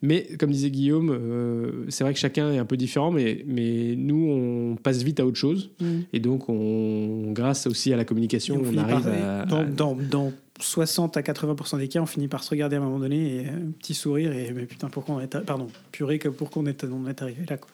Mais 0.02 0.26
comme 0.38 0.50
disait 0.50 0.70
Guillaume, 0.70 1.10
euh, 1.10 1.84
c'est 1.88 2.02
vrai 2.02 2.12
que 2.12 2.18
chacun 2.18 2.52
est 2.52 2.58
un 2.58 2.64
peu 2.64 2.76
différent, 2.76 3.10
mais, 3.10 3.44
mais 3.46 3.94
nous, 3.96 4.28
on 4.28 4.76
passe 4.76 5.02
vite 5.02 5.20
à 5.20 5.26
autre 5.26 5.36
chose. 5.38 5.70
Et 6.12 6.20
donc, 6.20 6.48
on, 6.48 7.32
grâce 7.32 7.66
aussi 7.66 7.92
à 7.92 7.96
la 7.96 8.04
communication, 8.04 8.56
on 8.56 8.60
on, 8.60 8.64
finit 8.64 8.78
arrive 8.78 9.04
par- 9.04 9.40
à... 9.40 9.44
dans, 9.46 9.64
dans, 9.64 9.96
dans 9.96 10.32
60 10.60 11.16
à 11.16 11.20
80% 11.20 11.78
des 11.78 11.88
cas, 11.88 12.00
on 12.00 12.06
finit 12.06 12.28
par 12.28 12.42
se 12.42 12.50
regarder 12.50 12.76
à 12.76 12.80
un 12.80 12.82
moment 12.82 12.98
donné 12.98 13.36
et 13.36 13.48
un 13.48 13.70
petit 13.78 13.94
sourire 13.94 14.32
et 14.32 14.52
mais 14.54 14.66
putain, 14.66 14.88
pourquoi 14.88 15.16
on 15.16 15.20
est, 15.20 15.38
pardon, 15.44 15.68
purée, 15.92 16.18
que 16.18 16.28
pourquoi 16.28 16.62
on 16.62 16.66
est, 16.66 16.84
on 16.84 17.06
est 17.06 17.22
arrivé 17.22 17.44
là 17.48 17.56
quoi. 17.56 17.70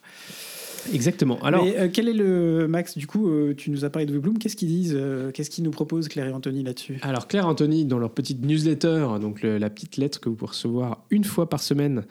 Exactement. 0.92 1.38
Alors, 1.42 1.64
Mais 1.64 1.78
euh, 1.78 1.88
quel 1.92 2.08
est 2.08 2.12
le 2.14 2.66
Max 2.68 2.96
Du 2.96 3.06
coup, 3.06 3.28
euh, 3.28 3.54
tu 3.54 3.70
nous 3.70 3.84
as 3.84 3.90
parlé 3.90 4.06
de 4.06 4.18
Bloom. 4.18 4.38
Qu'est-ce 4.38 4.56
qu'ils 4.56 4.68
disent 4.68 4.96
euh, 4.96 5.30
Qu'est-ce 5.30 5.50
qu'ils 5.50 5.64
nous 5.64 5.70
proposent 5.70 6.08
Claire 6.08 6.26
et 6.26 6.32
Anthony 6.32 6.62
là-dessus? 6.62 6.98
Alors 7.02 7.28
Claire 7.28 7.44
et 7.44 7.48
Anthony, 7.48 7.84
dans 7.84 7.98
leur 7.98 8.10
petite 8.10 8.44
newsletter, 8.44 9.06
donc 9.20 9.42
le- 9.42 9.58
la 9.58 9.70
petite 9.70 9.96
lettre 9.96 10.18
que 10.20 10.28
vous 10.28 10.34
pouvez 10.34 10.50
recevoir 10.50 11.04
une 11.10 11.24
fois 11.24 11.48
par 11.48 11.60
semaine 11.62 12.04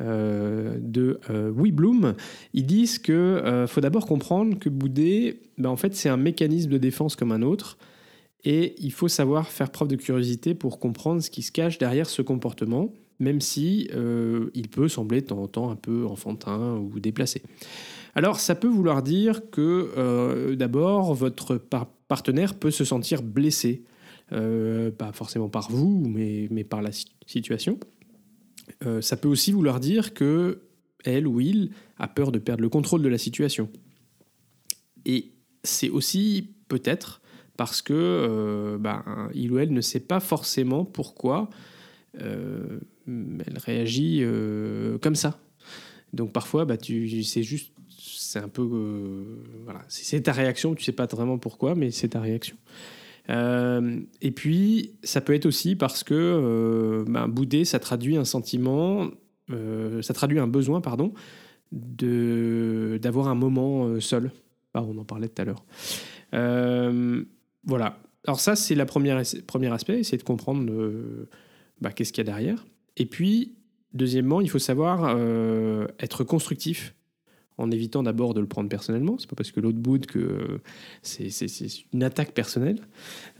euh, 0.00 0.76
de 0.80 1.20
euh, 1.30 1.50
We 1.50 1.72
Bloom, 1.72 2.14
ils 2.52 2.66
disent 2.66 2.98
que 2.98 3.12
euh, 3.12 3.66
faut 3.66 3.80
d'abord 3.80 4.06
comprendre 4.06 4.58
que 4.58 4.68
bouder, 4.68 5.40
ben, 5.58 5.68
en 5.70 5.76
fait, 5.76 5.94
c'est 5.94 6.08
un 6.08 6.16
mécanisme 6.16 6.70
de 6.70 6.78
défense 6.78 7.16
comme 7.16 7.30
un 7.32 7.42
autre, 7.42 7.78
et 8.44 8.74
il 8.78 8.92
faut 8.92 9.08
savoir 9.08 9.48
faire 9.48 9.70
preuve 9.70 9.88
de 9.88 9.96
curiosité 9.96 10.54
pour 10.54 10.78
comprendre 10.78 11.22
ce 11.22 11.30
qui 11.30 11.42
se 11.42 11.52
cache 11.52 11.78
derrière 11.78 12.08
ce 12.08 12.22
comportement, 12.22 12.92
même 13.20 13.40
si 13.40 13.88
euh, 13.94 14.50
il 14.54 14.68
peut 14.68 14.88
sembler 14.88 15.20
de 15.20 15.26
temps 15.26 15.38
en 15.42 15.46
temps 15.46 15.70
un 15.70 15.76
peu 15.76 16.04
enfantin 16.06 16.76
ou 16.76 16.98
déplacé. 16.98 17.42
Alors, 18.14 18.38
ça 18.38 18.54
peut 18.54 18.68
vouloir 18.68 19.02
dire 19.02 19.50
que 19.50 19.90
euh, 19.96 20.54
d'abord, 20.54 21.14
votre 21.14 21.56
par- 21.56 21.86
partenaire 22.08 22.54
peut 22.54 22.70
se 22.70 22.84
sentir 22.84 23.22
blessé, 23.22 23.84
euh, 24.32 24.90
pas 24.90 25.12
forcément 25.12 25.48
par 25.48 25.70
vous, 25.70 26.04
mais, 26.08 26.48
mais 26.50 26.64
par 26.64 26.80
la 26.80 26.92
si- 26.92 27.06
situation. 27.26 27.78
Euh, 28.86 29.00
ça 29.00 29.16
peut 29.16 29.28
aussi 29.28 29.52
vouloir 29.52 29.80
dire 29.80 30.14
que 30.14 30.62
elle 31.04 31.26
ou 31.26 31.40
il 31.40 31.70
a 31.98 32.08
peur 32.08 32.32
de 32.32 32.38
perdre 32.38 32.62
le 32.62 32.68
contrôle 32.68 33.02
de 33.02 33.08
la 33.08 33.18
situation. 33.18 33.68
Et 35.04 35.32
c'est 35.62 35.90
aussi 35.90 36.54
peut-être 36.68 37.20
parce 37.56 37.82
que 37.82 38.78
ben, 38.80 39.04
il 39.34 39.52
ou 39.52 39.58
elle 39.58 39.72
ne 39.72 39.82
sait 39.82 40.00
pas 40.00 40.18
forcément 40.18 40.86
pourquoi 40.86 41.50
elle 42.18 42.80
réagit 43.58 44.24
comme 45.02 45.14
ça. 45.14 45.38
Donc 46.14 46.32
parfois, 46.32 46.64
bah, 46.64 46.76
c'est 46.80 47.42
juste, 47.42 47.73
c'est 48.34 48.40
un 48.40 48.48
peu, 48.48 48.68
euh, 48.72 49.22
voilà, 49.62 49.82
c'est 49.86 50.22
ta 50.22 50.32
réaction. 50.32 50.74
Tu 50.74 50.82
sais 50.82 50.90
pas 50.90 51.06
vraiment 51.06 51.38
pourquoi, 51.38 51.76
mais 51.76 51.92
c'est 51.92 52.08
ta 52.08 52.20
réaction. 52.20 52.56
Euh, 53.30 54.00
et 54.22 54.32
puis, 54.32 54.96
ça 55.04 55.20
peut 55.20 55.34
être 55.34 55.46
aussi 55.46 55.76
parce 55.76 56.02
que 56.02 56.14
euh, 56.14 57.04
ben, 57.06 57.28
bouder, 57.28 57.64
ça 57.64 57.78
traduit 57.78 58.16
un 58.16 58.24
sentiment, 58.24 59.06
euh, 59.52 60.02
ça 60.02 60.14
traduit 60.14 60.40
un 60.40 60.48
besoin, 60.48 60.80
pardon, 60.80 61.14
d'avoir 61.70 63.28
un 63.28 63.36
moment 63.36 64.00
seul. 64.00 64.32
Ah, 64.74 64.82
on 64.82 64.98
en 64.98 65.04
parlait 65.04 65.28
tout 65.28 65.40
à 65.40 65.44
l'heure. 65.44 65.64
Voilà. 67.64 67.98
Alors 68.26 68.40
ça, 68.40 68.56
c'est 68.56 68.74
première 68.84 69.22
premier 69.46 69.72
aspect, 69.72 70.00
essayer 70.00 70.18
de 70.18 70.24
comprendre 70.24 70.72
bah, 71.80 71.92
qu'est-ce 71.92 72.12
qu'il 72.12 72.26
y 72.26 72.28
a 72.28 72.32
derrière. 72.32 72.66
Et 72.96 73.06
puis, 73.06 73.54
deuxièmement, 73.92 74.40
il 74.40 74.50
faut 74.50 74.58
savoir 74.58 75.16
être 76.00 76.24
constructif 76.24 76.96
en 77.58 77.70
évitant 77.70 78.02
d'abord 78.02 78.34
de 78.34 78.40
le 78.40 78.46
prendre 78.46 78.68
personnellement. 78.68 79.16
C'est 79.18 79.28
pas 79.28 79.36
parce 79.36 79.52
que 79.52 79.60
l'autre 79.60 79.78
boude 79.78 80.06
que 80.06 80.18
euh, 80.18 80.60
c'est, 81.02 81.28
une 81.92 82.02
attaque 82.02 82.32
personnelle. 82.32 82.80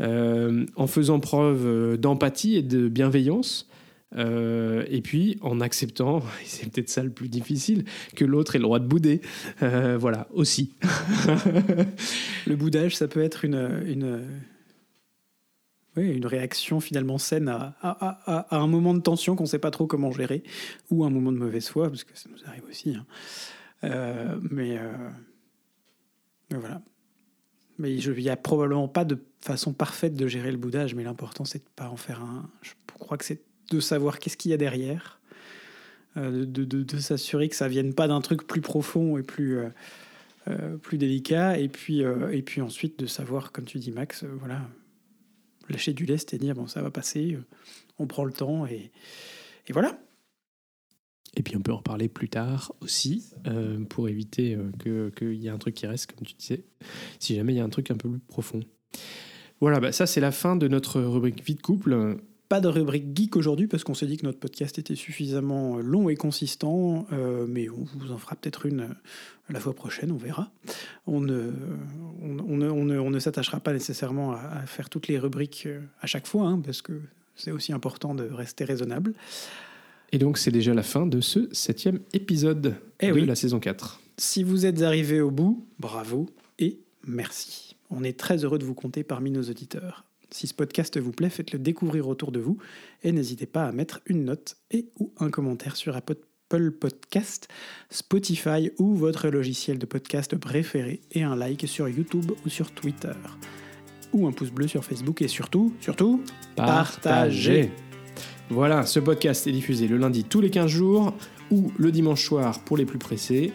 Euh, 0.01 0.67
en 0.77 0.87
faisant 0.87 1.21
preuve 1.21 1.67
euh, 1.67 1.97
d'empathie 1.97 2.57
et 2.57 2.63
de 2.63 2.89
bienveillance. 2.89 3.69
Et 4.17 5.01
puis 5.03 5.39
en 5.41 5.61
acceptant, 5.61 6.23
c'est 6.45 6.71
peut-être 6.71 6.89
ça 6.89 7.03
le 7.03 7.11
plus 7.11 7.29
difficile, 7.29 7.85
que 8.15 8.25
l'autre 8.25 8.55
ait 8.55 8.61
le 8.61 8.65
droit 8.65 8.79
de 8.79 8.87
bouder. 8.87 9.21
Voilà, 9.61 10.29
aussi. 10.33 10.73
Le 12.47 12.55
boudage, 12.55 12.95
ça 12.95 13.09
peut 13.09 13.23
être 13.23 13.45
une, 13.45 14.21
oui, 15.97 16.11
une 16.11 16.27
réaction 16.27 16.79
finalement 16.79 17.19
saine 17.19 17.49
à 17.49 18.47
un 18.53 18.67
moment 18.69 18.95
de 18.95 19.01
tension 19.01 19.35
qu'on 19.35 19.45
ne 19.45 19.49
sait 19.49 19.59
pas 19.59 19.73
trop 19.73 19.89
comment 19.89 20.13
gérer, 20.13 20.45
ou 20.91 21.05
un 21.05 21.11
moment 21.11 21.33
de 21.33 21.39
mauvaise 21.39 21.67
foi, 21.67 21.89
parce 21.89 22.05
que 22.05 22.17
ça 22.17 22.29
nous 22.31 22.49
arrive 22.49 22.63
aussi. 22.71 22.91
hein. 22.91 23.07
Euh, 23.85 24.39
mais, 24.51 24.79
euh, 24.79 24.93
mais 26.51 26.59
voilà. 26.59 26.83
Mais 27.79 27.95
il 27.95 28.13
n'y 28.23 28.29
a 28.31 28.37
probablement 28.37 28.89
pas 28.89 29.05
de 29.05 29.19
façon 29.41 29.73
parfaite 29.73 30.15
de 30.15 30.27
gérer 30.29 30.51
le 30.53 30.57
boudage, 30.59 30.95
mais 30.95 31.03
l'important, 31.05 31.45
c'est 31.45 31.59
de 31.59 31.69
pas 31.75 31.89
en 31.89 31.97
faire 31.97 32.23
un. 32.23 32.49
Je 32.63 32.73
crois 32.99 33.19
que 33.19 33.25
c'est 33.25 33.43
de 33.71 33.81
savoir 33.81 34.19
qu'est-ce 34.19 34.37
qu'il 34.37 34.51
y 34.51 34.55
a 34.55 34.57
derrière, 34.57 35.21
euh, 36.17 36.45
de, 36.47 36.65
de- 36.65 36.83
de 36.85 36.99
s'assurer 36.99 37.49
que 37.49 37.57
ça 37.57 37.67
vienne 37.69 37.95
pas 37.95 38.07
d'un 38.09 38.21
truc 38.21 38.47
plus 38.47 38.61
profond 38.61 39.19
et 39.19 39.23
plus. 39.23 39.59
plus 40.83 40.99
délicat 40.99 41.57
et 41.59 41.69
puis 41.69 42.01
et 42.03 42.43
puis 42.43 42.61
ensuite 42.61 42.99
de 42.99 43.07
savoir 43.07 43.51
comme 43.51 43.65
tu 43.65 43.79
dis 43.79 43.91
Max 43.91 44.25
voilà 44.25 44.61
lâcher 45.71 45.95
du 45.95 46.05
lest 46.05 46.35
et 46.35 46.39
dire 46.39 46.55
bon 46.55 46.67
ça 46.67 46.83
va 46.83 46.91
passer 46.91 47.39
on 47.99 48.07
prend 48.07 48.27
le 48.27 48.33
temps 48.33 48.67
et, 48.67 48.91
et 49.69 49.73
voilà 49.73 49.99
Et 51.37 51.43
puis 51.43 51.57
on 51.57 51.61
peut 51.61 51.73
en 51.73 51.79
reparler 51.79 52.09
plus 52.09 52.29
tard 52.29 52.73
aussi, 52.81 53.25
euh, 53.47 53.85
pour 53.85 54.09
éviter 54.09 54.57
euh, 54.57 55.11
qu'il 55.11 55.35
y 55.35 55.47
ait 55.47 55.51
un 55.51 55.59
truc 55.59 55.75
qui 55.75 55.87
reste, 55.87 56.13
comme 56.13 56.27
tu 56.27 56.35
disais, 56.35 56.65
si 57.19 57.35
jamais 57.35 57.53
il 57.55 57.57
y 57.57 57.61
a 57.61 57.65
un 57.65 57.69
truc 57.69 57.91
un 57.91 57.97
peu 57.97 58.09
plus 58.09 58.21
profond. 58.21 58.61
Voilà, 59.61 59.81
bah 59.81 59.93
ça 59.93 60.07
c'est 60.07 60.21
la 60.21 60.33
fin 60.33 60.57
de 60.57 60.69
notre 60.69 61.01
rubrique 61.01 61.45
vie 61.45 61.55
de 61.55 61.63
couple. 61.63 62.19
pas 62.49 62.61
de 62.61 62.69
rubrique 62.69 63.17
geek 63.17 63.37
aujourd'hui 63.37 63.67
parce 63.67 63.83
qu'on 63.83 63.95
s'est 63.95 64.07
dit 64.07 64.17
que 64.17 64.27
notre 64.27 64.39
podcast 64.39 64.79
était 64.79 64.95
suffisamment 64.95 65.79
long 65.79 66.09
et 66.09 66.17
consistant 66.17 67.07
euh, 67.13 67.47
mais 67.49 67.69
on 67.71 67.85
vous 67.97 68.13
en 68.13 68.19
fera 68.19 68.37
peut-être 68.37 68.67
une 68.67 68.91
la 69.49 69.61
fois 69.61 69.75
prochaine 69.75 70.13
on 70.13 70.17
verra 70.17 70.51
on 71.07 71.21
ne 71.21 71.53
on, 72.21 72.57
ne, 72.57 72.69
on 72.69 73.11
ne- 73.11 73.19
s'attachera 73.19 73.61
pas 73.61 73.73
nécessairement 73.73 74.33
à, 74.33 74.67
faire 74.67 74.91
toutes 74.91 75.09
les 75.09 75.19
rubriques 75.19 75.69
à 76.01 76.07
chaque 76.07 76.27
fois 76.27 76.47
hein, 76.47 76.61
parce 76.63 76.83
que 76.83 77.01
c'est 77.37 77.51
aussi 77.51 77.73
important 77.73 78.15
de 78.15 78.25
rester 78.25 78.65
raisonnable 78.65 79.15
Et 80.13 80.19
donc 80.19 80.39
c'est 80.39 80.51
déjà 80.51 80.75
la 80.75 80.83
fin 80.83 81.07
de 81.07 81.21
ce 81.21 81.49
septième 81.53 82.01
épisode 82.13 82.77
Eh 83.01 83.09
de 83.09 83.13
oui. 83.13 83.27
la 83.27 83.35
saison 83.35 83.59
4. 83.59 84.01
Si 84.19 84.45
vous 84.45 84.65
êtes 84.67 84.83
arrivé 84.83 85.21
au 85.21 85.31
bout, 85.31 85.67
bravo 85.79 86.29
et 86.59 86.79
merci. 87.07 87.77
On 87.91 88.05
est 88.05 88.19
très 88.19 88.45
heureux 88.45 88.59
de 88.59 88.65
vous 88.65 88.75
compter 88.75 89.03
parmi 89.03 89.31
nos 89.31 89.43
auditeurs. 89.43 90.05
Si 90.31 90.47
ce 90.47 90.55
podcast 90.55 90.99
vous 90.99 91.13
plaît, 91.13 91.31
faites-le 91.31 91.59
découvrir 91.59 92.09
autour 92.09 92.33
de 92.33 92.41
vous 92.41 92.59
et 93.03 93.13
n'hésitez 93.13 93.47
pas 93.47 93.65
à 93.67 93.73
mettre 93.73 94.01
une 94.07 94.25
note 94.25 94.57
et 94.71 94.87
ou 94.99 95.13
un 95.19 95.31
commentaire 95.31 95.77
sur 95.77 95.97
Apple 95.97 96.17
Podcast, 96.71 97.49
Spotify 97.91 98.71
ou 98.79 98.95
votre 98.95 99.29
logiciel 99.29 99.79
de 99.79 99.87
podcast 99.87 100.37
préféré 100.37 101.01
et 101.13 101.23
un 101.25 101.35
like 101.35 101.67
sur 101.67 101.89
YouTube 101.89 102.31
ou 102.45 102.49
sur 102.49 102.71
Twitter. 102.71 103.13
Ou 104.13 104.29
un 104.29 104.33
pouce 104.33 104.51
bleu 104.51 104.69
sur 104.69 104.85
Facebook 104.85 105.23
et 105.23 105.29
surtout, 105.29 105.73
surtout, 105.81 106.23
Partagez. 106.55 107.71
Voilà, 108.51 108.85
ce 108.85 109.01
podcast 109.01 109.47
est 109.47 109.53
diffusé 109.53 109.89
le 109.89 109.97
lundi 109.97 110.25
tous 110.25 110.41
les 110.41 110.51
15 110.51 110.71
jours 110.71 111.15
ou 111.51 111.73
le 111.79 111.91
dimanche 111.91 112.23
soir 112.25 112.61
pour 112.61 112.77
les 112.77 112.85
plus 112.85 112.99
pressés. 112.99 113.53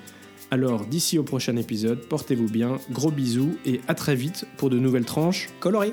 Alors 0.52 0.86
d'ici 0.86 1.20
au 1.20 1.24
prochain 1.24 1.56
épisode, 1.58 2.00
portez-vous 2.08 2.50
bien, 2.50 2.80
gros 2.90 3.12
bisous 3.12 3.56
et 3.66 3.82
à 3.88 3.94
très 3.94 4.16
vite 4.16 4.46
pour 4.58 4.72
de 4.72 4.80
nouvelles 4.80 5.06
tranches 5.06 5.50
coloré. 5.60 5.92